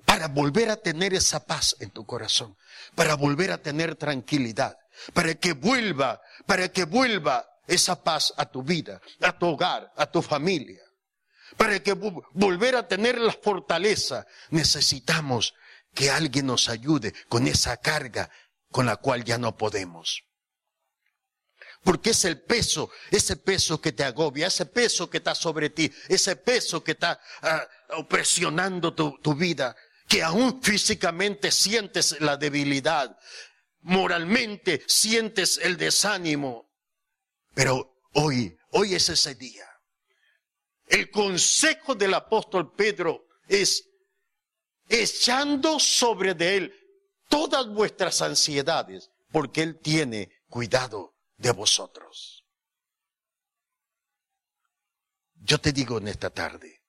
Para 0.06 0.28
volver 0.28 0.70
a 0.70 0.76
tener 0.76 1.12
esa 1.12 1.44
paz 1.44 1.76
en 1.78 1.90
tu 1.90 2.06
corazón, 2.06 2.56
para 2.94 3.16
volver 3.16 3.52
a 3.52 3.58
tener 3.60 3.96
tranquilidad, 3.96 4.78
para 5.12 5.34
que 5.34 5.52
vuelva, 5.52 6.22
para 6.46 6.70
que 6.70 6.84
vuelva 6.84 7.46
esa 7.66 8.02
paz 8.02 8.32
a 8.38 8.46
tu 8.46 8.62
vida, 8.62 8.98
a 9.20 9.38
tu 9.38 9.48
hogar, 9.48 9.92
a 9.94 10.10
tu 10.10 10.22
familia 10.22 10.87
para 11.56 11.82
que 11.82 11.92
volver 11.92 12.76
a 12.76 12.86
tener 12.86 13.18
la 13.18 13.32
fortaleza, 13.32 14.26
necesitamos 14.50 15.54
que 15.94 16.10
alguien 16.10 16.46
nos 16.46 16.68
ayude 16.68 17.14
con 17.28 17.46
esa 17.46 17.76
carga 17.78 18.30
con 18.70 18.86
la 18.86 18.96
cual 18.96 19.24
ya 19.24 19.38
no 19.38 19.56
podemos. 19.56 20.24
Porque 21.82 22.10
es 22.10 22.24
el 22.24 22.42
peso, 22.42 22.90
ese 23.10 23.36
peso 23.36 23.80
que 23.80 23.92
te 23.92 24.04
agobia, 24.04 24.48
ese 24.48 24.66
peso 24.66 25.08
que 25.08 25.18
está 25.18 25.34
sobre 25.34 25.70
ti, 25.70 25.90
ese 26.08 26.36
peso 26.36 26.82
que 26.82 26.92
está 26.92 27.20
ah, 27.42 27.66
opresionando 27.90 28.94
tu, 28.94 29.18
tu 29.22 29.34
vida, 29.34 29.74
que 30.06 30.22
aún 30.22 30.62
físicamente 30.62 31.50
sientes 31.50 32.20
la 32.20 32.36
debilidad, 32.36 33.16
moralmente 33.82 34.82
sientes 34.86 35.58
el 35.62 35.76
desánimo. 35.76 36.68
Pero 37.54 38.02
hoy, 38.14 38.56
hoy 38.72 38.94
es 38.94 39.08
ese 39.08 39.34
día 39.34 39.67
el 40.88 41.10
consejo 41.10 41.94
del 41.94 42.14
apóstol 42.14 42.72
Pedro 42.72 43.26
es 43.46 43.88
echando 44.88 45.78
sobre 45.78 46.34
de 46.34 46.56
él 46.56 46.74
todas 47.28 47.68
vuestras 47.68 48.22
ansiedades, 48.22 49.10
porque 49.30 49.62
él 49.62 49.78
tiene 49.78 50.32
cuidado 50.48 51.14
de 51.36 51.50
vosotros. 51.50 52.44
Yo 55.34 55.60
te 55.60 55.72
digo 55.72 55.98
en 55.98 56.08
esta 56.08 56.30
tarde, 56.30 56.82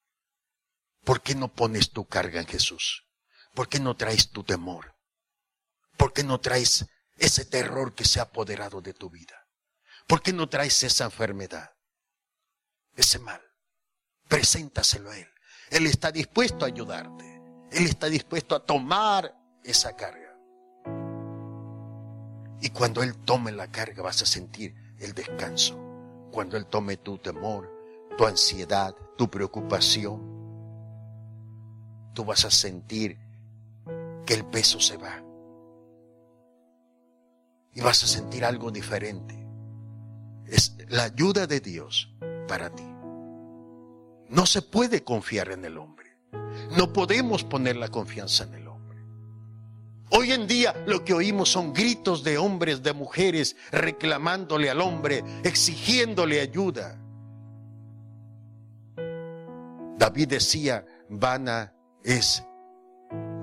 ¿por 1.04 1.22
qué 1.22 1.36
no 1.36 1.54
pones 1.54 1.92
tu 1.92 2.06
carga 2.06 2.40
en 2.40 2.48
Jesús? 2.48 3.06
¿Por 3.54 3.68
qué 3.68 3.80
no 3.80 3.96
traes 3.98 4.32
tu 4.32 4.44
temor? 4.44 4.96
¿Por 5.98 6.14
qué 6.14 6.24
no 6.24 6.40
traes 6.40 6.86
ese 7.18 7.44
terror 7.44 7.94
que 7.94 8.06
se 8.06 8.20
ha 8.20 8.24
apoderado 8.24 8.82
de 8.82 8.94
tu 8.94 9.10
vida? 9.10 9.48
¿Por 10.08 10.22
qué 10.22 10.32
no 10.32 10.48
traes 10.48 10.82
esa 10.84 11.04
enfermedad? 11.06 11.72
Ese 12.96 13.20
mal 13.20 13.49
preséntaselo 14.30 15.12
a 15.12 15.18
Él. 15.18 15.28
Él 15.72 15.86
está 15.88 16.12
dispuesto 16.12 16.64
a 16.64 16.70
ayudarte. 16.70 17.42
Él 17.72 17.86
está 17.86 18.08
dispuesto 18.08 18.56
a 18.56 18.66
tomar 18.66 19.36
esa 19.64 19.96
carga. 19.96 20.38
Y 22.62 22.70
cuando 22.70 23.04
Él 23.04 23.18
tome 23.18 23.52
la 23.52 23.70
carga 23.70 24.02
vas 24.04 24.22
a 24.22 24.26
sentir 24.26 24.74
el 25.00 25.14
descanso. 25.14 25.78
Cuando 26.32 26.56
Él 26.56 26.66
tome 26.68 26.98
tu 26.98 27.18
temor, 27.18 27.70
tu 28.18 28.26
ansiedad, 28.26 28.96
tu 29.18 29.30
preocupación, 29.30 30.20
tú 32.14 32.26
vas 32.26 32.46
a 32.46 32.52
sentir 32.52 33.18
que 34.26 34.34
el 34.34 34.46
peso 34.46 34.80
se 34.80 34.98
va. 34.98 35.24
Y 37.74 37.82
vas 37.82 38.04
a 38.04 38.08
sentir 38.08 38.44
algo 38.44 38.72
diferente. 38.72 39.36
Es 40.48 40.76
la 40.90 41.04
ayuda 41.04 41.48
de 41.48 41.60
Dios 41.60 42.12
para 42.48 42.70
ti. 42.70 42.89
No 44.30 44.46
se 44.46 44.62
puede 44.62 45.04
confiar 45.04 45.52
en 45.52 45.66
el 45.66 45.78
hombre. 45.78 46.12
No 46.78 46.94
podemos 46.94 47.44
poner 47.44 47.76
la 47.76 47.88
confianza 47.88 48.44
en 48.44 48.54
el 48.54 48.68
hombre. 48.68 49.00
Hoy 50.12 50.32
en 50.32 50.46
día 50.48 50.76
lo 50.86 51.04
que 51.04 51.14
oímos 51.14 51.50
son 51.50 51.74
gritos 51.74 52.24
de 52.24 52.38
hombres, 52.38 52.84
de 52.84 52.94
mujeres, 52.94 53.56
reclamándole 53.72 54.70
al 54.70 54.82
hombre, 54.82 55.24
exigiéndole 55.44 56.42
ayuda. 56.42 57.00
David 59.98 60.28
decía, 60.28 60.86
vana 61.10 61.74
es 62.04 62.44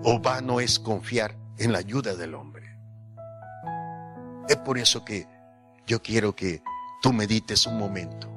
o 0.05 0.20
vano 0.20 0.61
es 0.61 0.78
confiar 0.78 1.37
en 1.59 1.72
la 1.72 1.78
ayuda 1.78 2.14
del 2.14 2.34
hombre. 2.34 2.78
Es 4.49 4.57
por 4.57 4.78
eso 4.78 5.05
que 5.05 5.26
yo 5.87 6.01
quiero 6.01 6.34
que 6.34 6.62
tú 7.03 7.12
medites 7.12 7.66
un 7.66 7.76
momento 7.76 8.36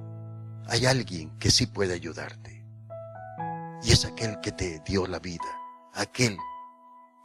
hay 0.69 0.85
alguien 0.85 1.31
que 1.39 1.49
sí 1.49 1.65
puede 1.65 1.93
ayudarte. 1.93 2.63
Y 3.81 3.91
es 3.91 4.05
aquel 4.05 4.39
que 4.39 4.51
te 4.51 4.79
dio 4.79 5.07
la 5.07 5.19
vida, 5.19 5.45
aquel 5.93 6.37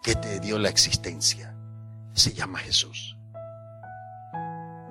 que 0.02 0.14
te 0.14 0.40
dio 0.40 0.58
la 0.58 0.70
existencia. 0.70 1.54
Se 2.14 2.32
llama 2.32 2.58
Jesús. 2.60 3.16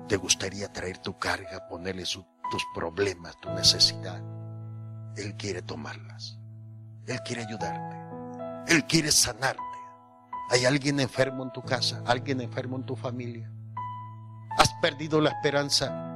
¿Te 0.08 0.16
gustaría 0.16 0.72
traer 0.72 0.98
tu 0.98 1.18
carga, 1.18 1.66
ponerle 1.68 2.04
tus 2.04 2.64
problemas, 2.74 3.36
tu 3.40 3.50
necesidad? 3.50 4.22
Él 5.16 5.34
quiere 5.36 5.62
tomarlas. 5.62 6.38
Él 7.06 7.20
quiere 7.24 7.42
ayudarte. 7.42 8.72
Él 8.72 8.84
quiere 8.86 9.10
sanarte. 9.10 9.62
¿Hay 10.50 10.64
alguien 10.64 11.00
enfermo 11.00 11.42
en 11.42 11.52
tu 11.52 11.62
casa? 11.62 12.02
¿Alguien 12.06 12.40
enfermo 12.40 12.76
en 12.76 12.84
tu 12.84 12.94
familia? 12.94 13.50
¿Has 14.58 14.72
perdido 14.80 15.20
la 15.20 15.30
esperanza? 15.30 16.13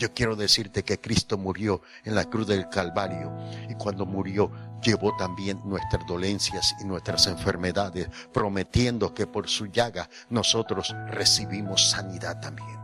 Yo 0.00 0.14
quiero 0.14 0.34
decirte 0.34 0.82
que 0.82 0.98
Cristo 0.98 1.36
murió 1.36 1.82
en 2.04 2.14
la 2.14 2.24
cruz 2.24 2.46
del 2.46 2.70
Calvario 2.70 3.36
y 3.68 3.74
cuando 3.74 4.06
murió 4.06 4.50
llevó 4.82 5.14
también 5.18 5.60
nuestras 5.66 6.06
dolencias 6.06 6.74
y 6.80 6.84
nuestras 6.86 7.26
enfermedades, 7.26 8.08
prometiendo 8.32 9.12
que 9.12 9.26
por 9.26 9.46
su 9.46 9.66
llaga 9.66 10.08
nosotros 10.30 10.96
recibimos 11.08 11.90
sanidad 11.90 12.40
también. 12.40 12.80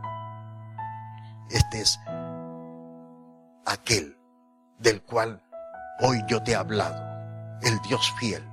Este 1.49 1.81
es 1.81 1.99
aquel 3.65 4.15
del 4.77 5.01
cual 5.01 5.41
hoy 6.01 6.23
yo 6.27 6.43
te 6.43 6.51
he 6.51 6.55
hablado, 6.55 7.03
el 7.63 7.79
Dios 7.81 8.13
fiel, 8.19 8.47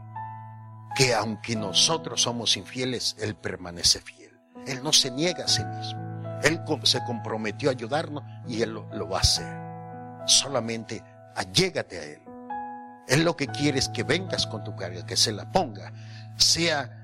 que 0.97 1.13
aunque 1.13 1.55
nosotros 1.55 2.23
somos 2.23 2.57
infieles, 2.57 3.15
Él 3.19 3.35
permanece 3.35 4.01
fiel. 4.01 4.41
Él 4.67 4.83
no 4.83 4.95
se 4.95 5.11
niega 5.11 5.45
a 5.45 5.49
sí 5.49 5.63
mismo. 5.67 6.14
Él 6.45 6.61
se 6.83 7.03
comprometió 7.05 7.71
a 7.71 7.73
ayudarnos 7.73 8.23
y 8.47 8.61
Él 8.61 8.75
lo, 8.75 9.09
va 9.09 9.17
a 9.17 9.21
hacer. 9.23 10.27
Solamente 10.27 11.03
allégate 11.35 11.99
a 11.99 12.05
Él. 12.05 12.23
Él 13.09 13.25
lo 13.25 13.35
que 13.35 13.47
quiere 13.47 13.79
es 13.79 13.89
que 13.89 14.03
vengas 14.03 14.47
con 14.47 14.63
tu 14.63 14.77
carga, 14.77 15.07
que 15.07 15.17
se 15.17 15.33
la 15.33 15.51
ponga, 15.51 15.91
sea 16.37 17.03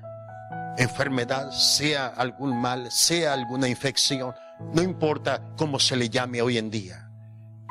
enfermedad, 0.77 1.51
sea 1.51 2.07
algún 2.07 2.61
mal, 2.61 2.91
sea 2.91 3.33
alguna 3.33 3.67
infección, 3.67 4.33
no 4.73 4.83
importa 4.83 5.41
cómo 5.57 5.79
se 5.79 5.95
le 5.95 6.09
llame 6.09 6.41
hoy 6.43 6.59
en 6.59 6.69
día. 6.69 7.09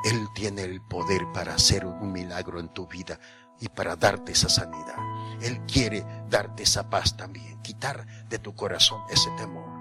Él 0.04 0.26
tiene 0.34 0.62
el 0.62 0.80
poder 0.82 1.20
para 1.32 1.54
hacer 1.54 1.86
un 1.86 2.10
milagro 2.10 2.58
en 2.58 2.68
tu 2.70 2.88
vida 2.88 3.18
y 3.60 3.68
para 3.68 3.94
darte 3.94 4.32
esa 4.32 4.48
sanidad. 4.48 4.96
Él 5.40 5.60
quiere 5.66 6.04
darte 6.28 6.64
esa 6.64 6.90
paz 6.90 7.16
también, 7.16 7.62
quitar 7.62 8.04
de 8.28 8.40
tu 8.40 8.56
corazón 8.56 9.02
ese 9.10 9.30
temor 9.36 9.79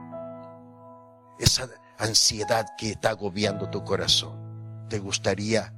esa 1.40 1.68
ansiedad 1.98 2.68
que 2.78 2.92
está 2.92 3.10
agobiando 3.12 3.70
tu 3.70 3.84
corazón. 3.84 4.88
¿Te 4.90 5.00
gustaría 5.00 5.74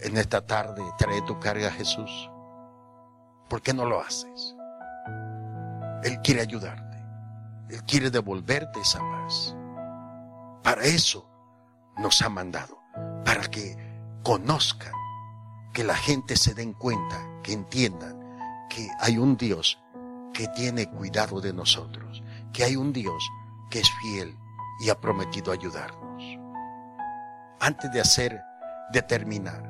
en 0.00 0.16
esta 0.16 0.46
tarde 0.46 0.82
traer 0.98 1.24
tu 1.24 1.38
carga 1.40 1.68
a 1.68 1.72
Jesús? 1.72 2.30
¿Por 3.48 3.62
qué 3.62 3.72
no 3.72 3.86
lo 3.86 4.00
haces? 4.00 4.54
Él 6.04 6.20
quiere 6.22 6.40
ayudarte. 6.40 6.98
Él 7.70 7.82
quiere 7.84 8.10
devolverte 8.10 8.80
esa 8.80 9.00
paz. 9.00 9.54
Para 10.62 10.82
eso 10.82 11.28
nos 11.98 12.20
ha 12.22 12.28
mandado. 12.28 12.78
Para 13.24 13.42
que 13.48 13.76
conozcan, 14.22 14.92
que 15.72 15.84
la 15.84 15.96
gente 15.96 16.36
se 16.36 16.54
den 16.54 16.74
cuenta, 16.74 17.18
que 17.42 17.52
entiendan 17.52 18.20
que 18.68 18.90
hay 19.00 19.18
un 19.18 19.36
Dios 19.36 19.78
que 20.34 20.48
tiene 20.48 20.88
cuidado 20.88 21.40
de 21.40 21.52
nosotros, 21.52 22.22
que 22.52 22.64
hay 22.64 22.76
un 22.76 22.92
Dios 22.92 23.26
que 23.70 23.80
es 23.80 23.90
fiel 24.02 24.36
y 24.82 24.90
ha 24.90 25.00
prometido 25.00 25.52
ayudarnos. 25.52 26.24
Antes 27.60 27.92
de 27.92 28.00
hacer, 28.00 28.42
de 28.92 29.00
terminar, 29.00 29.62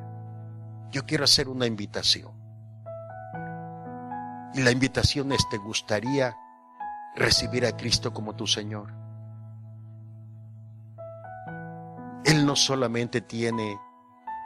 yo 0.90 1.04
quiero 1.04 1.24
hacer 1.24 1.50
una 1.50 1.66
invitación. 1.66 2.32
Y 4.54 4.62
la 4.62 4.70
invitación 4.70 5.32
es, 5.32 5.46
¿te 5.50 5.58
gustaría 5.58 6.34
recibir 7.14 7.66
a 7.66 7.76
Cristo 7.76 8.14
como 8.14 8.34
tu 8.34 8.46
Señor? 8.46 8.94
Él 12.24 12.46
no 12.46 12.56
solamente 12.56 13.20
tiene 13.20 13.78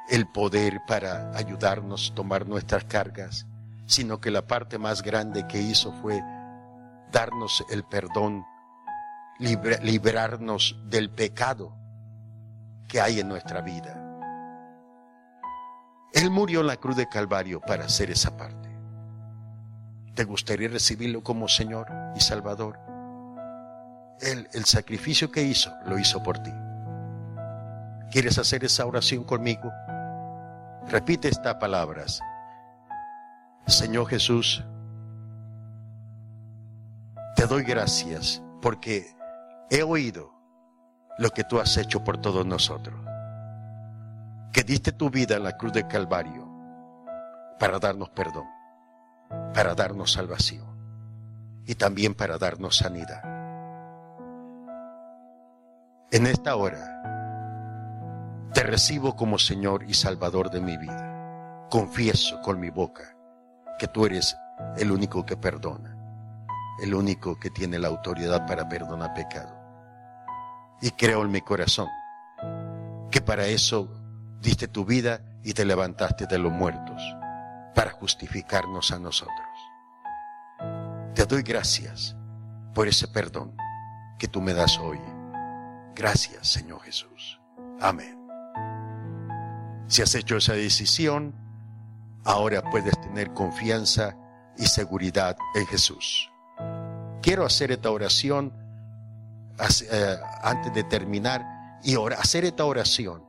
el 0.08 0.26
poder 0.26 0.80
para 0.88 1.30
ayudarnos 1.36 2.10
a 2.10 2.14
tomar 2.16 2.48
nuestras 2.48 2.84
cargas, 2.86 3.46
sino 3.86 4.20
que 4.20 4.32
la 4.32 4.44
parte 4.48 4.78
más 4.78 5.02
grande 5.02 5.46
que 5.46 5.60
hizo 5.60 5.92
fue 5.92 6.20
darnos 7.12 7.64
el 7.70 7.84
perdón, 7.84 8.44
librarnos 9.38 10.78
del 10.84 11.10
pecado 11.10 11.76
que 12.88 13.00
hay 13.00 13.20
en 13.20 13.28
nuestra 13.28 13.60
vida. 13.60 14.02
Él 16.12 16.30
murió 16.30 16.60
en 16.60 16.68
la 16.68 16.76
cruz 16.76 16.96
de 16.96 17.08
Calvario 17.08 17.60
para 17.60 17.84
hacer 17.84 18.10
esa 18.10 18.36
parte. 18.36 18.70
¿Te 20.14 20.24
gustaría 20.24 20.68
recibirlo 20.68 21.22
como 21.22 21.46
Señor 21.46 21.88
y 22.14 22.20
Salvador? 22.20 22.78
Él, 24.20 24.48
el 24.54 24.64
sacrificio 24.64 25.30
que 25.30 25.42
hizo, 25.42 25.70
lo 25.84 25.98
hizo 25.98 26.22
por 26.22 26.38
ti. 26.38 26.52
¿Quieres 28.10 28.38
hacer 28.38 28.64
esa 28.64 28.86
oración 28.86 29.24
conmigo? 29.24 29.70
Repite 30.88 31.28
estas 31.28 31.56
palabras. 31.56 32.20
Señor 33.66 34.06
Jesús, 34.06 34.64
te 37.34 37.46
doy 37.46 37.64
gracias 37.64 38.40
porque 38.62 39.15
he 39.70 39.82
oído 39.82 40.32
lo 41.18 41.30
que 41.30 41.44
tú 41.44 41.58
has 41.58 41.76
hecho 41.76 42.04
por 42.04 42.18
todos 42.18 42.44
nosotros. 42.46 42.98
Que 44.52 44.62
diste 44.62 44.92
tu 44.92 45.10
vida 45.10 45.36
en 45.36 45.44
la 45.44 45.56
cruz 45.56 45.72
de 45.72 45.86
Calvario 45.86 46.48
para 47.58 47.78
darnos 47.78 48.10
perdón, 48.10 48.46
para 49.54 49.74
darnos 49.74 50.12
salvación 50.12 50.66
y 51.66 51.74
también 51.74 52.14
para 52.14 52.38
darnos 52.38 52.76
sanidad. 52.76 53.22
En 56.10 56.26
esta 56.26 56.56
hora 56.56 56.96
te 58.54 58.62
recibo 58.62 59.16
como 59.16 59.38
Señor 59.38 59.82
y 59.88 59.94
Salvador 59.94 60.50
de 60.50 60.60
mi 60.60 60.76
vida. 60.76 61.66
Confieso 61.70 62.40
con 62.42 62.60
mi 62.60 62.70
boca 62.70 63.16
que 63.78 63.88
tú 63.88 64.06
eres 64.06 64.36
el 64.78 64.92
único 64.92 65.26
que 65.26 65.36
perdona, 65.36 65.96
el 66.82 66.94
único 66.94 67.38
que 67.38 67.50
tiene 67.50 67.78
la 67.78 67.88
autoridad 67.88 68.46
para 68.46 68.68
perdonar 68.68 69.12
pecado. 69.14 69.55
Y 70.80 70.90
creo 70.90 71.22
en 71.22 71.30
mi 71.30 71.40
corazón 71.40 71.88
que 73.10 73.20
para 73.20 73.46
eso 73.46 73.88
diste 74.40 74.68
tu 74.68 74.84
vida 74.84 75.20
y 75.42 75.52
te 75.52 75.64
levantaste 75.64 76.26
de 76.26 76.38
los 76.38 76.52
muertos, 76.52 77.02
para 77.74 77.92
justificarnos 77.92 78.90
a 78.90 78.98
nosotros. 78.98 79.36
Te 81.14 81.24
doy 81.24 81.42
gracias 81.42 82.16
por 82.74 82.88
ese 82.88 83.08
perdón 83.08 83.56
que 84.18 84.28
tú 84.28 84.40
me 84.40 84.54
das 84.54 84.78
hoy. 84.78 84.98
Gracias, 85.94 86.48
Señor 86.48 86.82
Jesús. 86.82 87.40
Amén. 87.80 88.18
Si 89.88 90.02
has 90.02 90.14
hecho 90.14 90.36
esa 90.36 90.54
decisión, 90.54 91.34
ahora 92.24 92.62
puedes 92.70 93.00
tener 93.00 93.32
confianza 93.32 94.16
y 94.58 94.66
seguridad 94.66 95.36
en 95.54 95.66
Jesús. 95.66 96.30
Quiero 97.22 97.46
hacer 97.46 97.72
esta 97.72 97.90
oración 97.90 98.52
antes 100.42 100.72
de 100.74 100.84
terminar 100.84 101.44
y 101.82 101.96
hacer 102.18 102.44
esta 102.44 102.64
oración 102.64 103.24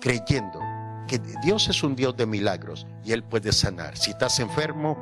creyendo 0.00 0.60
que 1.06 1.18
Dios 1.42 1.68
es 1.68 1.82
un 1.82 1.94
Dios 1.94 2.16
de 2.16 2.26
milagros 2.26 2.86
y 3.04 3.12
Él 3.12 3.22
puede 3.22 3.52
sanar. 3.52 3.96
Si 3.96 4.10
estás 4.10 4.38
enfermo, 4.40 4.96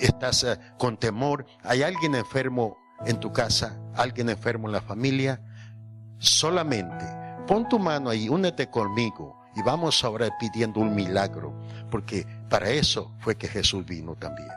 estás 0.00 0.44
eh, 0.44 0.58
con 0.78 0.96
temor, 0.96 1.46
hay 1.62 1.82
alguien 1.82 2.14
enfermo 2.14 2.76
en 3.04 3.20
tu 3.20 3.32
casa, 3.32 3.78
alguien 3.94 4.28
enfermo 4.28 4.68
en 4.68 4.72
la 4.72 4.80
familia, 4.80 5.40
solamente 6.18 7.04
pon 7.46 7.68
tu 7.68 7.78
mano 7.78 8.10
ahí, 8.10 8.28
únete 8.28 8.68
conmigo 8.70 9.38
y 9.54 9.62
vamos 9.62 10.02
ahora 10.04 10.28
pidiendo 10.38 10.80
un 10.80 10.94
milagro, 10.94 11.54
porque 11.90 12.26
para 12.48 12.70
eso 12.70 13.12
fue 13.18 13.36
que 13.36 13.48
Jesús 13.48 13.84
vino 13.84 14.14
también, 14.16 14.48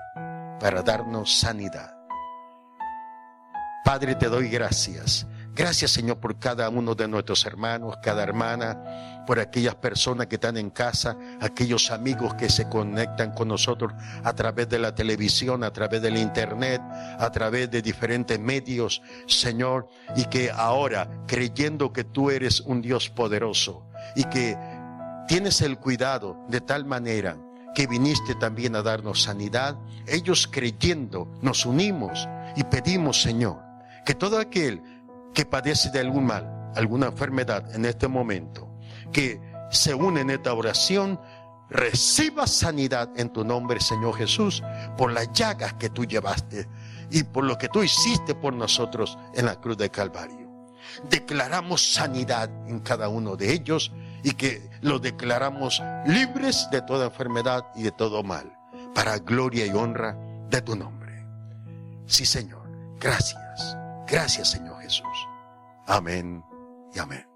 para 0.59 0.81
darnos 0.81 1.39
sanidad. 1.39 1.95
Padre, 3.83 4.15
te 4.15 4.27
doy 4.27 4.49
gracias 4.49 5.25
Gracias 5.59 5.91
Señor 5.91 6.21
por 6.21 6.39
cada 6.39 6.69
uno 6.69 6.95
de 6.95 7.05
nuestros 7.09 7.45
hermanos, 7.45 7.97
cada 8.01 8.23
hermana, 8.23 9.25
por 9.27 9.41
aquellas 9.41 9.75
personas 9.75 10.27
que 10.27 10.35
están 10.35 10.55
en 10.55 10.69
casa, 10.69 11.17
aquellos 11.41 11.91
amigos 11.91 12.33
que 12.35 12.47
se 12.47 12.69
conectan 12.69 13.33
con 13.33 13.49
nosotros 13.49 13.91
a 14.23 14.31
través 14.31 14.69
de 14.69 14.79
la 14.79 14.95
televisión, 14.95 15.65
a 15.65 15.73
través 15.73 16.01
del 16.01 16.15
internet, 16.15 16.81
a 16.81 17.29
través 17.33 17.69
de 17.69 17.81
diferentes 17.81 18.39
medios, 18.39 19.01
Señor, 19.27 19.89
y 20.15 20.23
que 20.27 20.49
ahora, 20.49 21.09
creyendo 21.27 21.91
que 21.91 22.05
tú 22.05 22.31
eres 22.31 22.61
un 22.61 22.81
Dios 22.81 23.09
poderoso 23.09 23.85
y 24.15 24.23
que 24.29 24.57
tienes 25.27 25.59
el 25.59 25.77
cuidado 25.77 26.37
de 26.47 26.61
tal 26.61 26.85
manera 26.85 27.35
que 27.75 27.85
viniste 27.85 28.33
también 28.35 28.77
a 28.77 28.81
darnos 28.81 29.23
sanidad, 29.23 29.77
ellos 30.07 30.47
creyendo 30.49 31.27
nos 31.41 31.65
unimos 31.65 32.29
y 32.55 32.63
pedimos, 32.63 33.21
Señor, 33.21 33.59
que 34.05 34.15
todo 34.15 34.39
aquel 34.39 34.81
que 35.33 35.45
padece 35.45 35.89
de 35.91 35.99
algún 35.99 36.25
mal, 36.25 36.71
alguna 36.75 37.07
enfermedad 37.07 37.73
en 37.75 37.85
este 37.85 38.07
momento, 38.07 38.69
que 39.11 39.41
se 39.71 39.93
une 39.93 40.21
en 40.21 40.29
esta 40.29 40.53
oración, 40.53 41.19
reciba 41.69 42.47
sanidad 42.47 43.09
en 43.15 43.29
tu 43.29 43.43
nombre, 43.43 43.79
Señor 43.79 44.15
Jesús, 44.15 44.63
por 44.97 45.11
las 45.11 45.31
llagas 45.33 45.73
que 45.73 45.89
tú 45.89 46.05
llevaste 46.05 46.67
y 47.11 47.23
por 47.23 47.43
lo 47.43 47.57
que 47.57 47.69
tú 47.69 47.83
hiciste 47.83 48.35
por 48.35 48.53
nosotros 48.53 49.17
en 49.33 49.45
la 49.45 49.55
cruz 49.59 49.77
de 49.77 49.89
Calvario. 49.89 50.49
Declaramos 51.09 51.93
sanidad 51.93 52.49
en 52.67 52.79
cada 52.79 53.09
uno 53.09 53.35
de 53.35 53.53
ellos 53.53 53.91
y 54.23 54.31
que 54.31 54.69
los 54.81 55.01
declaramos 55.01 55.81
libres 56.05 56.67
de 56.71 56.81
toda 56.81 57.05
enfermedad 57.05 57.65
y 57.75 57.83
de 57.83 57.91
todo 57.91 58.23
mal, 58.23 58.57
para 58.95 59.19
gloria 59.19 59.65
y 59.65 59.69
honra 59.69 60.17
de 60.49 60.61
tu 60.61 60.75
nombre. 60.75 61.25
Sí, 62.07 62.25
Señor, 62.25 62.67
gracias, 62.99 63.77
gracias, 64.07 64.51
Señor. 64.51 64.78
Amén 65.87 66.43
y 66.93 66.99
amén. 66.99 67.28